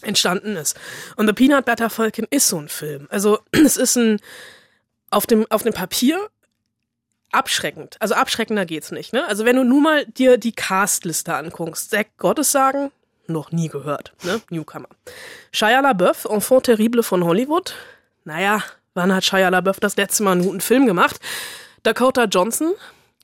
[0.02, 0.78] entstanden ist.
[1.16, 3.06] Und The Peanut Butter Falcon ist so ein Film.
[3.10, 4.20] Also es ist ein
[5.10, 6.28] auf dem auf dem Papier
[7.36, 7.96] abschreckend.
[8.00, 9.12] Also abschreckender geht's nicht.
[9.12, 9.26] Ne?
[9.26, 12.90] Also wenn du nun mal dir die Castliste anguckst, Zack Gottes sagen,
[13.28, 14.40] noch nie gehört, ne?
[14.50, 14.88] Newcomer.
[15.52, 17.74] Shia LaBeouf, Enfant terrible von Hollywood.
[18.24, 18.62] Naja,
[18.94, 21.20] wann hat Shia LaBeouf das letzte Mal einen guten Film gemacht?
[21.82, 22.74] Dakota Johnson,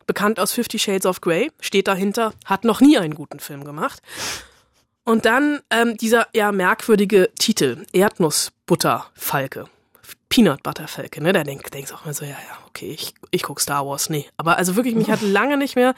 [0.07, 4.03] bekannt aus Fifty Shades of Grey, steht dahinter, hat noch nie einen guten Film gemacht.
[5.05, 9.67] Und dann ähm, dieser ja merkwürdige Titel, Erdnussbutterfalke.
[10.33, 11.33] Peanut Butter Falke, ne?
[11.33, 14.09] Da denk, denkst du auch immer so, ja, ja, okay, ich, ich guck Star Wars,
[14.09, 14.27] nee.
[14.39, 15.95] Aber also wirklich, mich hat lange nicht mehr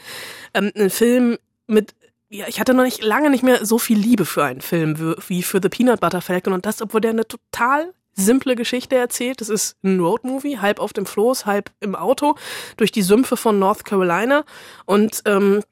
[0.55, 1.94] ähm, ein Film mit,
[2.31, 5.14] ja, ich hatte noch nicht lange nicht mehr so viel Liebe für einen Film wie-
[5.29, 9.40] wie für The Peanut Butter Falcon und das, obwohl der eine total simple Geschichte erzählt.
[9.40, 12.35] Das ist ein Roadmovie, halb auf dem Floß, halb im Auto,
[12.77, 14.44] durch die Sümpfe von North Carolina
[14.85, 15.62] und ähm,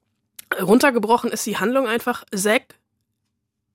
[0.61, 2.75] runtergebrochen ist die Handlung einfach, Zack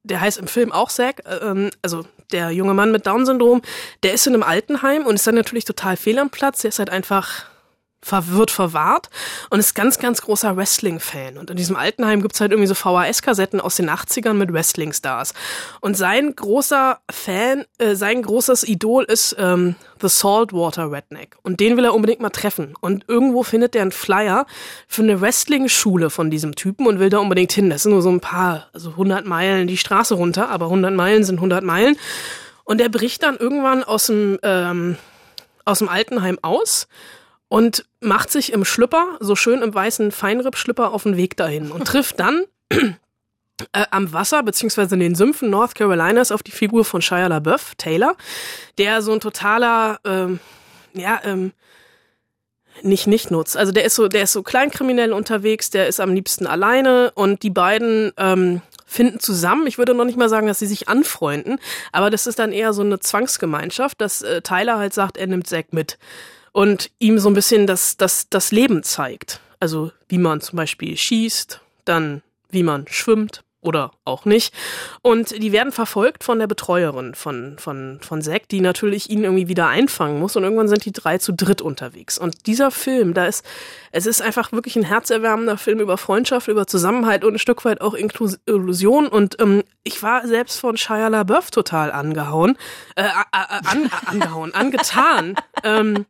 [0.07, 3.61] der heißt im Film auch Zack, ähm, also der junge Mann mit Down-Syndrom,
[4.03, 6.61] der ist in einem Altenheim und ist dann natürlich total fehl am Platz.
[6.61, 7.45] Der ist halt einfach
[8.11, 9.09] wird verwahrt
[9.49, 11.37] und ist ganz, ganz großer Wrestling-Fan.
[11.37, 15.33] Und in diesem Altenheim gibt's halt irgendwie so VHS-Kassetten aus den 80ern mit Wrestling-Stars.
[15.81, 21.37] Und sein großer Fan, äh, sein großes Idol ist ähm, The Saltwater Redneck.
[21.43, 22.73] Und den will er unbedingt mal treffen.
[22.79, 24.45] Und irgendwo findet er einen Flyer
[24.87, 27.69] für eine Wrestling-Schule von diesem Typen und will da unbedingt hin.
[27.69, 31.23] Das sind nur so ein paar, also 100 Meilen die Straße runter, aber 100 Meilen
[31.23, 31.97] sind 100 Meilen.
[32.63, 34.97] Und er bricht dann irgendwann aus dem, ähm,
[35.65, 36.87] aus dem Altenheim aus
[37.49, 41.85] und macht sich im Schlüpper, so schön im weißen Feinripp-Schlüpper, auf den Weg dahin und
[41.87, 47.01] trifft dann äh, am Wasser, beziehungsweise in den Sümpfen North Carolinas auf die Figur von
[47.01, 48.15] Shia LaBeouf, Taylor,
[48.77, 50.39] der so ein totaler, ähm,
[50.93, 51.53] ja, ähm,
[52.83, 53.57] nicht nicht nutzt.
[53.57, 57.41] Also der ist so, der ist so kleinkriminell unterwegs, der ist am liebsten alleine und
[57.41, 59.65] die beiden ähm, finden zusammen.
[59.65, 61.59] Ich würde noch nicht mal sagen, dass sie sich anfreunden,
[61.91, 65.47] aber das ist dann eher so eine Zwangsgemeinschaft, dass äh, Tyler halt sagt, er nimmt
[65.47, 65.97] Zack mit
[66.57, 69.41] und ihm so ein bisschen das, das, das Leben zeigt.
[69.59, 74.55] Also wie man zum Beispiel schießt, dann wie man schwimmt oder auch nicht.
[75.03, 79.47] Und die werden verfolgt von der Betreuerin von, von, von Zack, die natürlich ihn irgendwie
[79.47, 80.35] wieder einfangen muss.
[80.35, 82.17] Und irgendwann sind die drei zu dritt unterwegs.
[82.17, 83.45] Und dieser Film, da ist,
[83.91, 87.81] es ist einfach wirklich ein herzerwärmender Film über Freundschaft, über Zusammenhalt und ein Stück weit
[87.81, 89.07] auch Inklusion.
[89.07, 92.57] Und ähm, ich war selbst von Shia LaBeouf total angehauen,
[92.95, 95.35] äh, äh, an, angehauen, angetan.
[95.63, 96.07] ähm,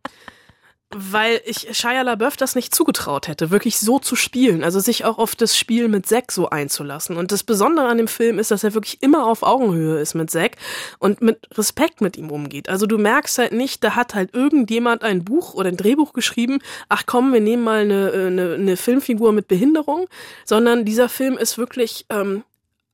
[0.95, 5.17] weil ich Shia LaBeouf das nicht zugetraut hätte, wirklich so zu spielen, also sich auch
[5.17, 7.17] auf das Spiel mit Zack so einzulassen.
[7.17, 10.31] Und das Besondere an dem Film ist, dass er wirklich immer auf Augenhöhe ist mit
[10.31, 10.55] Zack
[10.99, 12.69] und mit Respekt mit ihm umgeht.
[12.69, 16.59] Also du merkst halt nicht, da hat halt irgendjemand ein Buch oder ein Drehbuch geschrieben,
[16.87, 20.07] ach komm, wir nehmen mal eine, eine, eine Filmfigur mit Behinderung,
[20.45, 22.43] sondern dieser Film ist wirklich ähm,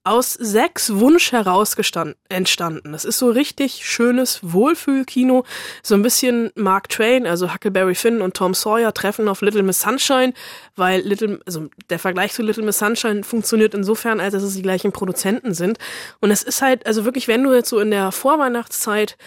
[0.03, 1.75] aus sechs Wunsch heraus
[2.29, 2.91] entstanden.
[2.91, 5.45] Das ist so richtig schönes Wohlfühlkino.
[5.81, 9.79] So ein bisschen Mark Twain, also Huckleberry Finn und Tom Sawyer treffen auf Little Miss
[9.79, 10.33] Sunshine,
[10.75, 14.61] weil Little, also der Vergleich zu Little Miss Sunshine funktioniert insofern, als dass es die
[14.61, 15.77] gleichen Produzenten sind.
[16.19, 19.17] Und es ist halt, also wirklich, wenn du jetzt so in der Vorweihnachtszeit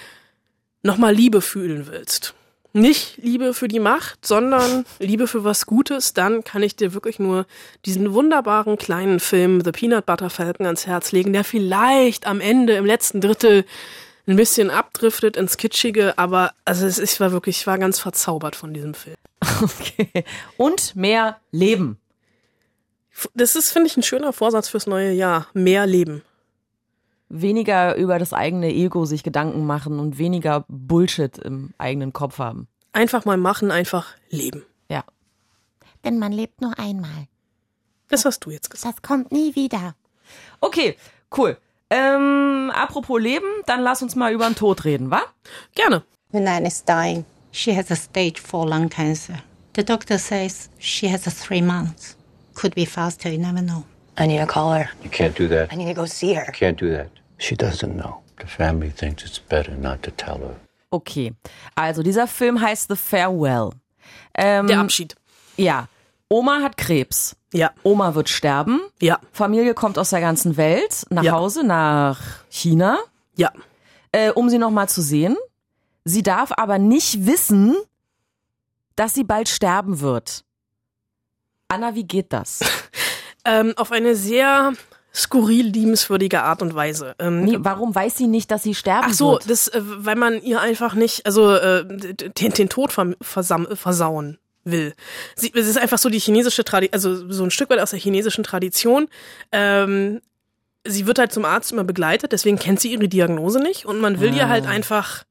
[0.82, 2.34] nochmal Liebe fühlen willst,
[2.76, 7.18] nicht Liebe für die Macht, sondern Liebe für was Gutes, dann kann ich dir wirklich
[7.18, 7.46] nur
[7.84, 12.74] diesen wunderbaren kleinen Film The Peanut Butter Falcon ans Herz legen, der vielleicht am Ende
[12.74, 13.64] im letzten Drittel
[14.28, 18.56] ein bisschen abdriftet ins Kitschige, aber also es, ich war wirklich, ich war ganz verzaubert
[18.56, 19.16] von diesem Film.
[19.62, 20.24] Okay.
[20.56, 21.98] Und mehr Leben.
[23.34, 25.46] Das ist, finde ich, ein schöner Vorsatz fürs neue Jahr.
[25.54, 26.22] Mehr Leben
[27.28, 32.68] weniger über das eigene Ego sich Gedanken machen und weniger Bullshit im eigenen Kopf haben.
[32.92, 34.64] Einfach mal machen, einfach leben.
[34.88, 35.04] Ja.
[36.04, 37.28] Denn man lebt nur einmal.
[38.08, 38.98] Das hast du jetzt gesagt.
[38.98, 39.94] Das kommt nie wieder.
[40.60, 40.96] Okay,
[41.36, 41.58] cool.
[41.90, 45.22] Ähm, apropos Leben, dann lass uns mal über den Tod reden, wa?
[45.74, 46.02] Gerne.
[46.30, 49.42] When Anne is dying, she has a stage 4 lung cancer.
[49.76, 52.16] The doctor says she has a three months.
[52.54, 53.84] Could be faster, you never know.
[54.18, 54.88] I need to call her.
[55.02, 55.72] You can't do that.
[55.72, 56.44] I need to go see her.
[56.46, 57.08] You can't do that.
[57.38, 58.22] She doesn't know.
[58.40, 60.56] The family thinks it's better not to tell her.
[60.90, 61.34] Okay,
[61.74, 63.70] also dieser Film heißt The Farewell.
[64.34, 65.14] Ähm, Der Abschied.
[65.56, 65.88] Ja.
[66.28, 67.36] Oma hat Krebs.
[67.52, 67.72] Ja.
[67.82, 68.80] Oma wird sterben.
[69.00, 69.18] Ja.
[69.32, 71.32] Familie kommt aus der ganzen Welt nach Ja.
[71.32, 72.98] Hause, nach China,
[73.36, 73.52] Ja.
[74.12, 75.36] äh, um sie nochmal zu sehen.
[76.04, 77.74] Sie darf aber nicht wissen,
[78.96, 80.44] dass sie bald sterben wird.
[81.68, 82.60] Anna, wie geht das?
[83.46, 84.72] Ähm, auf eine sehr
[85.14, 87.14] skurril liebenswürdige Art und Weise.
[87.18, 89.48] Ähm, Nee, warum weiß sie nicht, dass sie sterben Ach so, wird?
[89.48, 94.94] das, äh, weil man ihr einfach nicht, also äh, den, den Tod versam versauen will.
[95.36, 98.00] Sie, es ist einfach so die chinesische Tradition, also so ein Stück weit aus der
[98.00, 99.08] chinesischen Tradition.
[99.52, 100.20] Ähm,
[100.84, 104.20] sie wird halt zum Arzt immer begleitet, deswegen kennt sie ihre Diagnose nicht und man
[104.20, 105.24] will ihr halt einfach,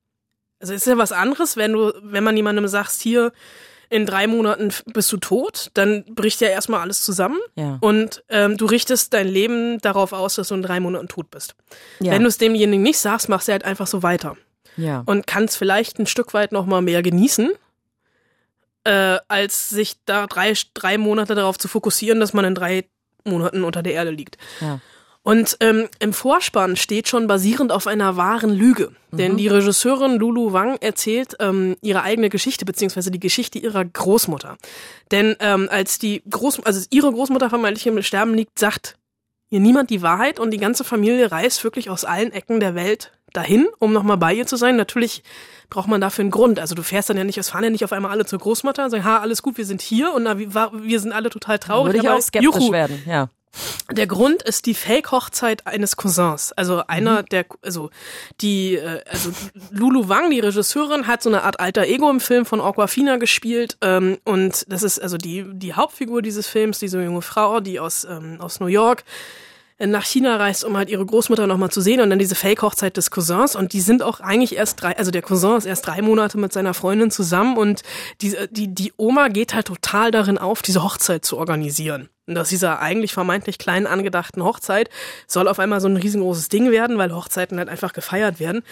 [0.60, 3.32] also es ist ja was anderes, wenn du, wenn man jemandem sagst, hier
[3.90, 7.78] in drei Monaten bist du tot, dann bricht ja erstmal alles zusammen Ja.
[7.82, 11.56] und ähm, du richtest dein Leben darauf aus, dass du in drei Monaten tot bist.
[12.00, 12.12] Ja.
[12.14, 14.36] Wenn du es demjenigen nicht sagst, machst du halt einfach so weiter
[14.78, 15.04] ja.
[15.06, 17.52] und kannst vielleicht ein Stück weit noch mal mehr genießen,
[18.84, 22.86] äh, als sich da drei, drei Monate darauf zu fokussieren, dass man in drei
[23.24, 24.38] Monaten unter der Erde liegt.
[24.62, 24.80] ja.
[25.26, 28.92] Und ähm, im Vorspann steht schon basierend auf einer wahren Lüge.
[29.12, 34.56] Denn die Regisseurin Lulu Wang erzählt ähm, ihre eigene Geschichte, beziehungsweise die Geschichte ihrer Großmutter.
[35.10, 38.98] Denn ähm, als die Groß also ihre Großmutter vermeintlich im Sterben liegt, sagt
[39.50, 43.12] ihr niemand die Wahrheit und die ganze Familie reist wirklich aus allen Ecken der Welt
[43.34, 44.76] dahin, um nochmal bei ihr zu sein.
[44.76, 45.24] Natürlich
[45.72, 46.60] braucht man dafür einen Grund.
[46.60, 48.86] Also du fährst dann ja nicht, es fahren ja nicht auf einmal alle zur Großmutter
[48.86, 51.58] und sagen, ha, alles gut, wir sind hier und na, wir, wir sind alle total
[51.58, 51.96] traurig.
[51.96, 53.30] Würde ich auch skeptisch juhu, werden, ja.
[53.92, 56.52] Der Grund ist die Fake-Hochzeit eines Cousins.
[56.54, 57.90] Also einer der, also
[58.42, 59.32] die, äh, also
[59.72, 63.78] Lulu Wang, die Regisseurin, hat so eine Art alter Ego im Film von Aquafina gespielt.
[63.82, 68.06] Ähm, und das ist also die, die Hauptfigur dieses Films, diese junge Frau, die aus,
[68.06, 69.04] ähm, aus New York
[69.80, 73.12] nach China reist, um halt ihre Großmutter nochmal zu sehen und dann diese Fake-Hochzeit des
[73.12, 76.38] Cousins und die sind auch eigentlich erst drei, also der Cousin ist erst drei Monate
[76.38, 77.82] mit seiner Freundin zusammen und
[78.22, 82.10] die, die, die Oma geht halt total darin auf, diese Hochzeit zu organisieren.
[82.28, 84.90] Und aus dieser eigentlich vermeintlich kleinen angedachten Hochzeit
[85.28, 88.64] soll auf einmal so ein riesengroßes Ding werden, weil Hochzeiten halt einfach gefeiert werden.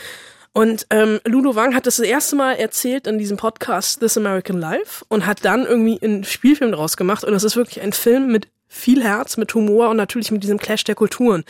[0.53, 4.59] Und ähm, Ludo Wang hat das das erste Mal erzählt in diesem Podcast This American
[4.59, 7.23] Life und hat dann irgendwie einen Spielfilm draus gemacht.
[7.23, 10.57] Und es ist wirklich ein Film mit viel Herz, mit Humor und natürlich mit diesem
[10.57, 11.43] Clash der Kulturen.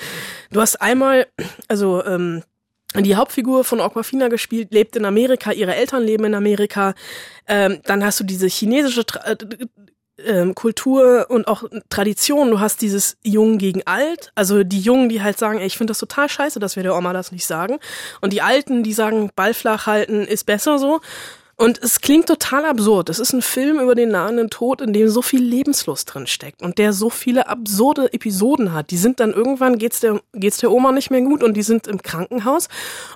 [0.51, 1.27] Du hast einmal,
[1.67, 2.43] also ähm,
[2.95, 6.93] die Hauptfigur von Aquafina gespielt, lebt in Amerika, ihre Eltern leben in Amerika.
[7.47, 9.37] Ähm, dann hast du diese chinesische Tra äh,
[10.19, 12.51] ähm, Kultur und auch Tradition.
[12.51, 15.91] Du hast dieses Jung gegen Alt, also die Jungen, die halt sagen, ey, ich finde
[15.91, 17.79] das total scheiße, dass wir der Oma das nicht sagen.
[18.21, 21.01] Und die Alten, die sagen, Ball flach halten ist besser so.
[21.55, 23.09] Und es klingt total absurd.
[23.09, 26.63] Es ist ein Film über den nahenden Tod, in dem so viel Lebenslust drin steckt
[26.63, 28.89] und der so viele absurde Episoden hat.
[28.89, 31.85] Die sind dann irgendwann geht's der geht's der Oma nicht mehr gut und die sind
[31.85, 32.69] im Krankenhaus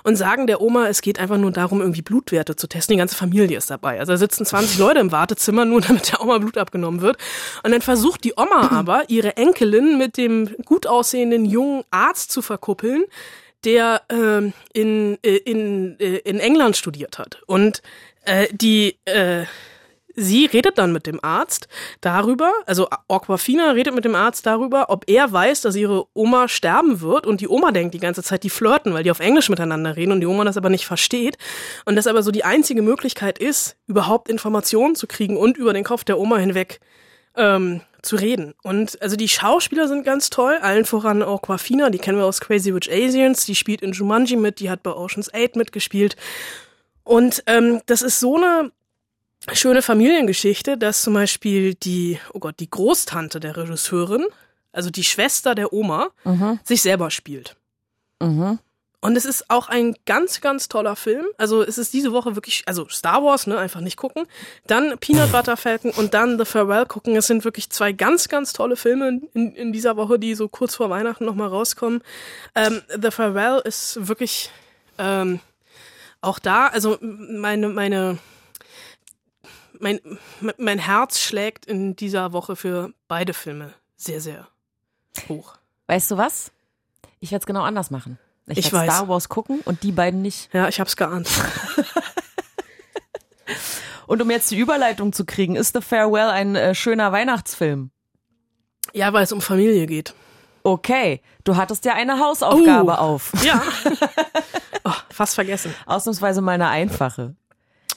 [0.04, 2.94] und sagen der Oma, es geht einfach nur darum, irgendwie Blutwerte zu testen.
[2.94, 3.98] Die ganze Familie ist dabei.
[3.98, 7.18] Also da sitzen 20 Leute im Wartezimmer, nur damit der Oma Blut abgenommen wird.
[7.64, 12.40] Und dann versucht die Oma aber, ihre Enkelin mit dem gut aussehenden jungen Arzt zu
[12.40, 13.04] verkuppeln,
[13.64, 17.42] der ähm, in, äh, in, äh, in England studiert hat.
[17.46, 17.82] Und
[18.28, 19.44] äh, die, äh,
[20.14, 21.66] sie redet dann mit dem Arzt
[22.00, 27.00] darüber, also Aquafina redet mit dem Arzt darüber, ob er weiß, dass ihre Oma sterben
[27.00, 29.96] wird und die Oma denkt die ganze Zeit, die flirten, weil die auf Englisch miteinander
[29.96, 31.38] reden und die Oma das aber nicht versteht
[31.86, 35.84] und das aber so die einzige Möglichkeit ist, überhaupt Informationen zu kriegen und über den
[35.84, 36.80] Kopf der Oma hinweg
[37.36, 38.54] ähm, zu reden.
[38.62, 42.70] Und also die Schauspieler sind ganz toll, allen voran Aquafina, die kennen wir aus Crazy
[42.70, 46.16] Rich Asians, die spielt in Jumanji mit, die hat bei Ocean's 8 mitgespielt
[47.08, 48.70] und ähm, das ist so eine
[49.54, 54.26] schöne Familiengeschichte, dass zum Beispiel die, oh Gott, die Großtante der Regisseurin,
[54.72, 56.60] also die Schwester der Oma, Mhm.
[56.64, 57.56] sich selber spielt.
[58.20, 58.58] Mhm.
[59.00, 61.24] Und es ist auch ein ganz, ganz toller Film.
[61.38, 64.26] Also es ist diese Woche wirklich, also Star Wars, ne, einfach nicht gucken.
[64.66, 67.14] Dann Peanut Butter Falcon und dann The Farewell gucken.
[67.14, 70.74] Es sind wirklich zwei ganz, ganz tolle Filme in, in dieser Woche, die so kurz
[70.74, 72.02] vor Weihnachten nochmal rauskommen.
[72.56, 74.50] Ähm, The Farewell ist wirklich
[74.98, 75.38] ähm,
[76.20, 78.18] auch da, also meine, meine,
[79.78, 80.00] mein,
[80.56, 84.48] mein Herz schlägt in dieser Woche für beide Filme sehr, sehr
[85.28, 85.56] hoch.
[85.86, 86.52] Weißt du was?
[87.20, 88.18] Ich werde es genau anders machen.
[88.46, 88.94] Ich, Ich werd weiß.
[88.94, 90.52] Star Wars gucken und die beiden nicht.
[90.54, 91.28] Ja, ich hab's geahnt.
[94.06, 97.90] Und um jetzt die Überleitung zu kriegen, ist The Farewell ein äh, schöner Weihnachtsfilm?
[98.94, 100.14] Ja, weil es um Familie geht.
[100.62, 103.32] Okay, du hattest ja eine Hausaufgabe Uh, auf.
[103.44, 103.62] Ja.
[105.18, 105.74] fast vergessen.
[105.86, 107.34] Ausnahmsweise mal eine einfache.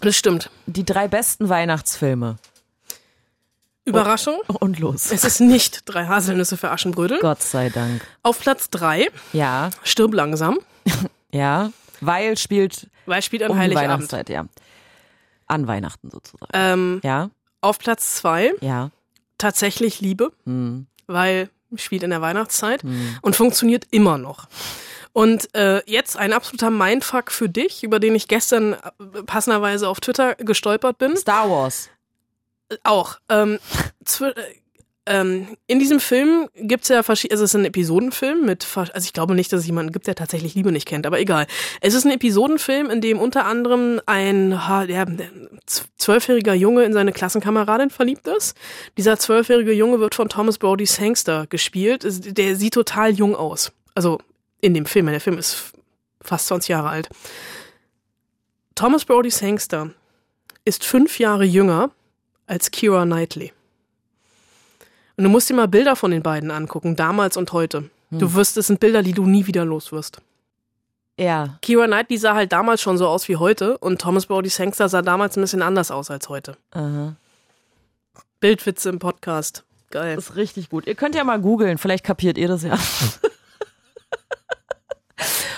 [0.02, 0.50] Das stimmt.
[0.66, 2.36] Die drei besten Weihnachtsfilme.
[3.86, 4.40] Überraschung.
[4.60, 5.12] Und los.
[5.12, 7.20] Es ist nicht drei Haselnüsse für Aschenbrödel.
[7.20, 8.06] Gott sei Dank.
[8.24, 10.60] Auf Platz drei Ja, Stirb langsam.
[11.32, 11.72] ja.
[12.00, 13.90] Weil spielt Weil spielt an um Heiligabend.
[13.92, 14.46] Weihnachtszeit, ja.
[15.48, 16.52] An Weihnachten sozusagen.
[16.54, 17.30] Ähm, Ja,
[17.62, 18.90] auf Platz zwei ja.
[19.38, 20.88] tatsächlich Liebe, Hm.
[21.08, 23.18] weil spielt in der Weihnachtszeit Hm.
[23.22, 24.48] und funktioniert immer noch.
[25.14, 30.00] Und äh, jetzt ein absoluter Mindfuck für dich, über den ich gestern äh, passenderweise auf
[30.00, 31.18] Twitter gestolpert bin.
[31.18, 31.90] Star Wars.
[32.84, 33.18] Auch.
[33.28, 33.60] Ähm,
[34.22, 34.32] äh,
[35.08, 39.14] ähm, in diesem Film gibt's ja verschiedene, also es ist ein Episodenfilm mit, also ich
[39.14, 41.48] glaube nicht, dass es jemanden gibt, der tatsächlich Liebe nicht kennt, aber egal.
[41.82, 45.06] Es ist ein Episodenfilm, in dem unter anderem ein ja,
[45.98, 48.56] zwölfjähriger Junge in seine Klassenkameradin verliebt ist.
[48.96, 52.06] Dieser zwölfjährige Junge wird von Thomas Brody Sangster gespielt.
[52.06, 53.72] Es- Der sieht total jung aus.
[53.96, 54.20] Also
[54.62, 55.74] in dem Film, der Film ist
[56.22, 57.10] fast 20 Jahre alt.
[58.76, 59.92] Thomas Brody Sangster
[60.66, 61.92] ist fünf Jahre jünger
[62.48, 63.52] als Kira Knightley.
[65.18, 67.90] Und du musst dir mal Bilder von den beiden angucken, damals und heute.
[68.12, 68.34] Du Hm.
[68.36, 70.18] wirst, es sind Bilder, die du nie wieder los wirst.
[71.18, 71.58] Ja.
[71.62, 75.02] Kira Knightley sah halt damals schon so aus wie heute und Thomas Brody Sangster sah
[75.02, 76.58] damals ein bisschen anders aus als heute.
[76.72, 77.16] Aha.
[78.40, 79.64] Bildwitze im Podcast.
[79.92, 80.16] Geil.
[80.16, 80.88] Das ist richtig gut.
[80.88, 82.78] Ihr könnt ja mal googeln, vielleicht kapiert ihr das ja.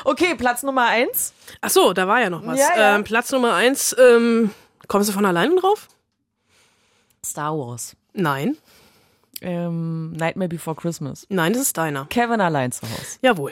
[0.06, 1.34] okay, Platz Nummer eins.
[1.62, 2.60] Ach so, da war ja noch was.
[2.60, 2.96] Ja, ja.
[2.96, 4.52] Ähm, Platz Nummer eins, ähm,
[4.88, 5.88] kommst du von alleine drauf?
[7.26, 7.96] Star Wars.
[8.14, 8.58] Nein.
[9.42, 11.26] Ähm, Nightmare Before Christmas.
[11.30, 12.06] Nein, das ist deiner.
[12.06, 13.18] Kevin allein zu Hause.
[13.22, 13.52] Jawohl.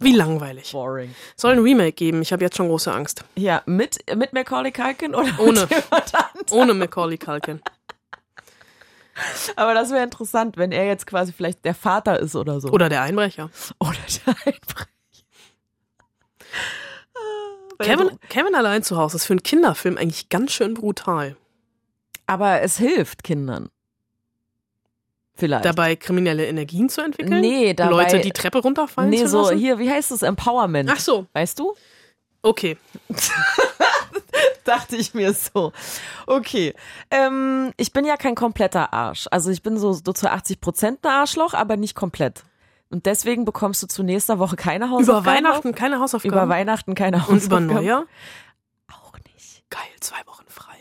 [0.00, 0.72] Wie langweilig.
[0.72, 1.14] Boring.
[1.36, 3.24] Soll ein Remake geben, ich habe jetzt schon große Angst.
[3.36, 5.68] Ja, mit, mit Macaulay Culkin oder Ohne.
[6.50, 7.62] Ohne Macaulay Culkin.
[9.54, 12.68] Aber das wäre interessant, wenn er jetzt quasi vielleicht der Vater ist oder so.
[12.70, 13.50] Oder der Einbrecher.
[13.78, 14.86] Oder der Einbrecher.
[17.78, 21.36] Weil Kevin, so- Kevin allein zu Hause ist für einen Kinderfilm eigentlich ganz schön brutal.
[22.26, 23.68] Aber es hilft Kindern.
[25.34, 25.64] Vielleicht.
[25.64, 27.40] Dabei kriminelle Energien zu entwickeln?
[27.40, 29.58] Nee, dabei- Leute die Treppe runterfallen nee, zu so lassen?
[29.58, 30.22] hier, wie heißt es?
[30.22, 30.90] Empowerment.
[30.92, 31.26] Ach so.
[31.32, 31.74] Weißt du?
[32.42, 32.76] Okay.
[34.64, 35.72] Dachte ich mir so.
[36.26, 36.74] Okay.
[37.10, 39.26] Ähm, ich bin ja kein kompletter Arsch.
[39.30, 42.44] Also ich bin so, so zu 80 Prozent ein Arschloch, aber nicht komplett.
[42.92, 45.24] Und deswegen bekommst du zu nächster Woche keine Hausaufgaben.
[45.24, 46.34] Über Weihnachten keine Hausaufgaben?
[46.36, 47.64] Über Weihnachten keine Und Hausaufgaben.
[47.64, 48.04] über Neujahr?
[48.92, 49.64] Auch nicht.
[49.70, 50.76] Geil, zwei Wochen frei.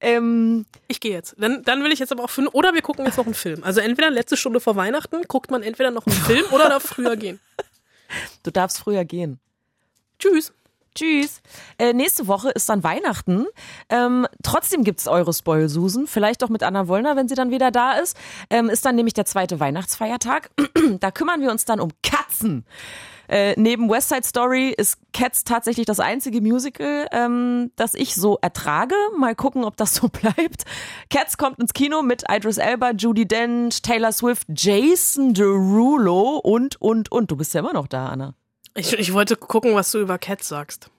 [0.00, 1.36] Ähm, Ich gehe jetzt.
[1.38, 3.62] Dann, dann will ich jetzt aber auch für, oder wir gucken jetzt noch einen Film.
[3.62, 7.16] Also entweder letzte Stunde vor Weihnachten guckt man entweder noch einen Film oder darf früher
[7.16, 7.38] gehen.
[8.42, 9.38] du darfst früher gehen.
[10.18, 10.52] Tschüss.
[10.94, 11.40] Tschüss.
[11.78, 13.46] Äh, nächste Woche ist dann Weihnachten.
[13.88, 16.06] Ähm, trotzdem gibt's eure Spoil-Susen.
[16.06, 18.16] Vielleicht auch mit Anna Wollner, wenn sie dann wieder da ist.
[18.50, 20.50] Ähm, ist dann nämlich der zweite Weihnachtsfeiertag.
[21.00, 22.64] da kümmern wir uns dann um Katzen.
[23.28, 28.38] Äh, neben West Side Story ist Cats tatsächlich das einzige Musical, ähm, das ich so
[28.42, 28.94] ertrage.
[29.16, 30.64] Mal gucken, ob das so bleibt.
[31.08, 37.10] Cats kommt ins Kino mit Idris Elba, Judy Dench, Taylor Swift, Jason Derulo und, und,
[37.10, 37.30] und.
[37.30, 38.34] Du bist ja immer noch da, Anna.
[38.74, 40.90] Ich, ich wollte gucken, was du über Cats sagst.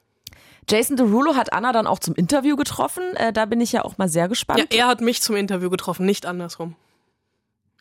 [0.70, 3.04] Jason Derulo hat Anna dann auch zum Interview getroffen.
[3.16, 4.60] Äh, da bin ich ja auch mal sehr gespannt.
[4.60, 6.76] Ja, er hat mich zum Interview getroffen, nicht andersrum.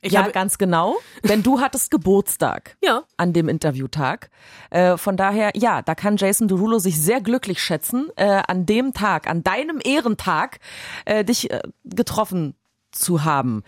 [0.05, 0.97] Ich ja, habe, ganz genau.
[1.23, 4.31] Denn du hattest Geburtstag ja, an dem Interviewtag.
[4.71, 8.95] Äh, von daher, ja, da kann Jason Derulo sich sehr glücklich schätzen, äh, an dem
[8.95, 10.59] Tag, an deinem Ehrentag,
[11.05, 12.57] äh, dich äh, getroffen
[12.91, 13.63] zu haben.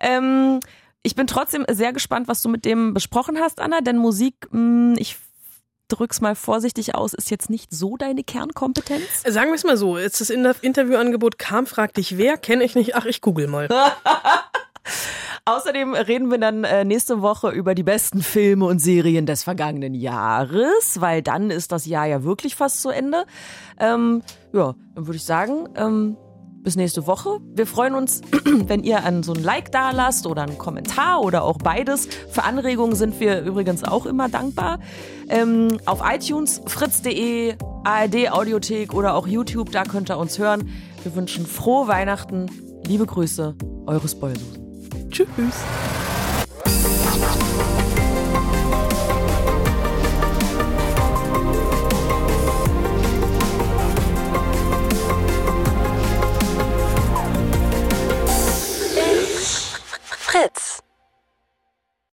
[0.00, 0.60] Ähm,
[1.02, 4.96] ich bin trotzdem sehr gespannt, was du mit dem besprochen hast, Anna, denn Musik, mh,
[4.98, 5.16] ich
[5.90, 9.22] drück's mal vorsichtig aus, ist jetzt nicht so deine Kernkompetenz.
[9.28, 9.98] sagen wir es mal so.
[9.98, 12.94] Jetzt das Inter- Interviewangebot kam, frag dich wer, kenne ich nicht.
[12.96, 13.68] Ach, ich google mal.
[15.44, 19.94] Außerdem reden wir dann äh, nächste Woche über die besten Filme und Serien des vergangenen
[19.94, 23.24] Jahres, weil dann ist das Jahr ja wirklich fast zu Ende.
[23.78, 24.22] Ähm,
[24.52, 26.16] ja, dann würde ich sagen, ähm,
[26.62, 27.40] bis nächste Woche.
[27.54, 31.44] Wir freuen uns, wenn ihr an so ein Like da lasst oder einen Kommentar oder
[31.44, 32.08] auch beides.
[32.30, 34.78] Für Anregungen sind wir übrigens auch immer dankbar.
[35.28, 40.68] Ähm, auf iTunes, fritz.de, ARD Audiothek oder auch YouTube, da könnt ihr uns hören.
[41.02, 42.46] Wir wünschen frohe Weihnachten.
[42.86, 43.54] Liebe Grüße,
[43.86, 45.10] eure Spoilsusen.
[45.10, 45.64] Tschüss.
[60.30, 60.80] Fritz.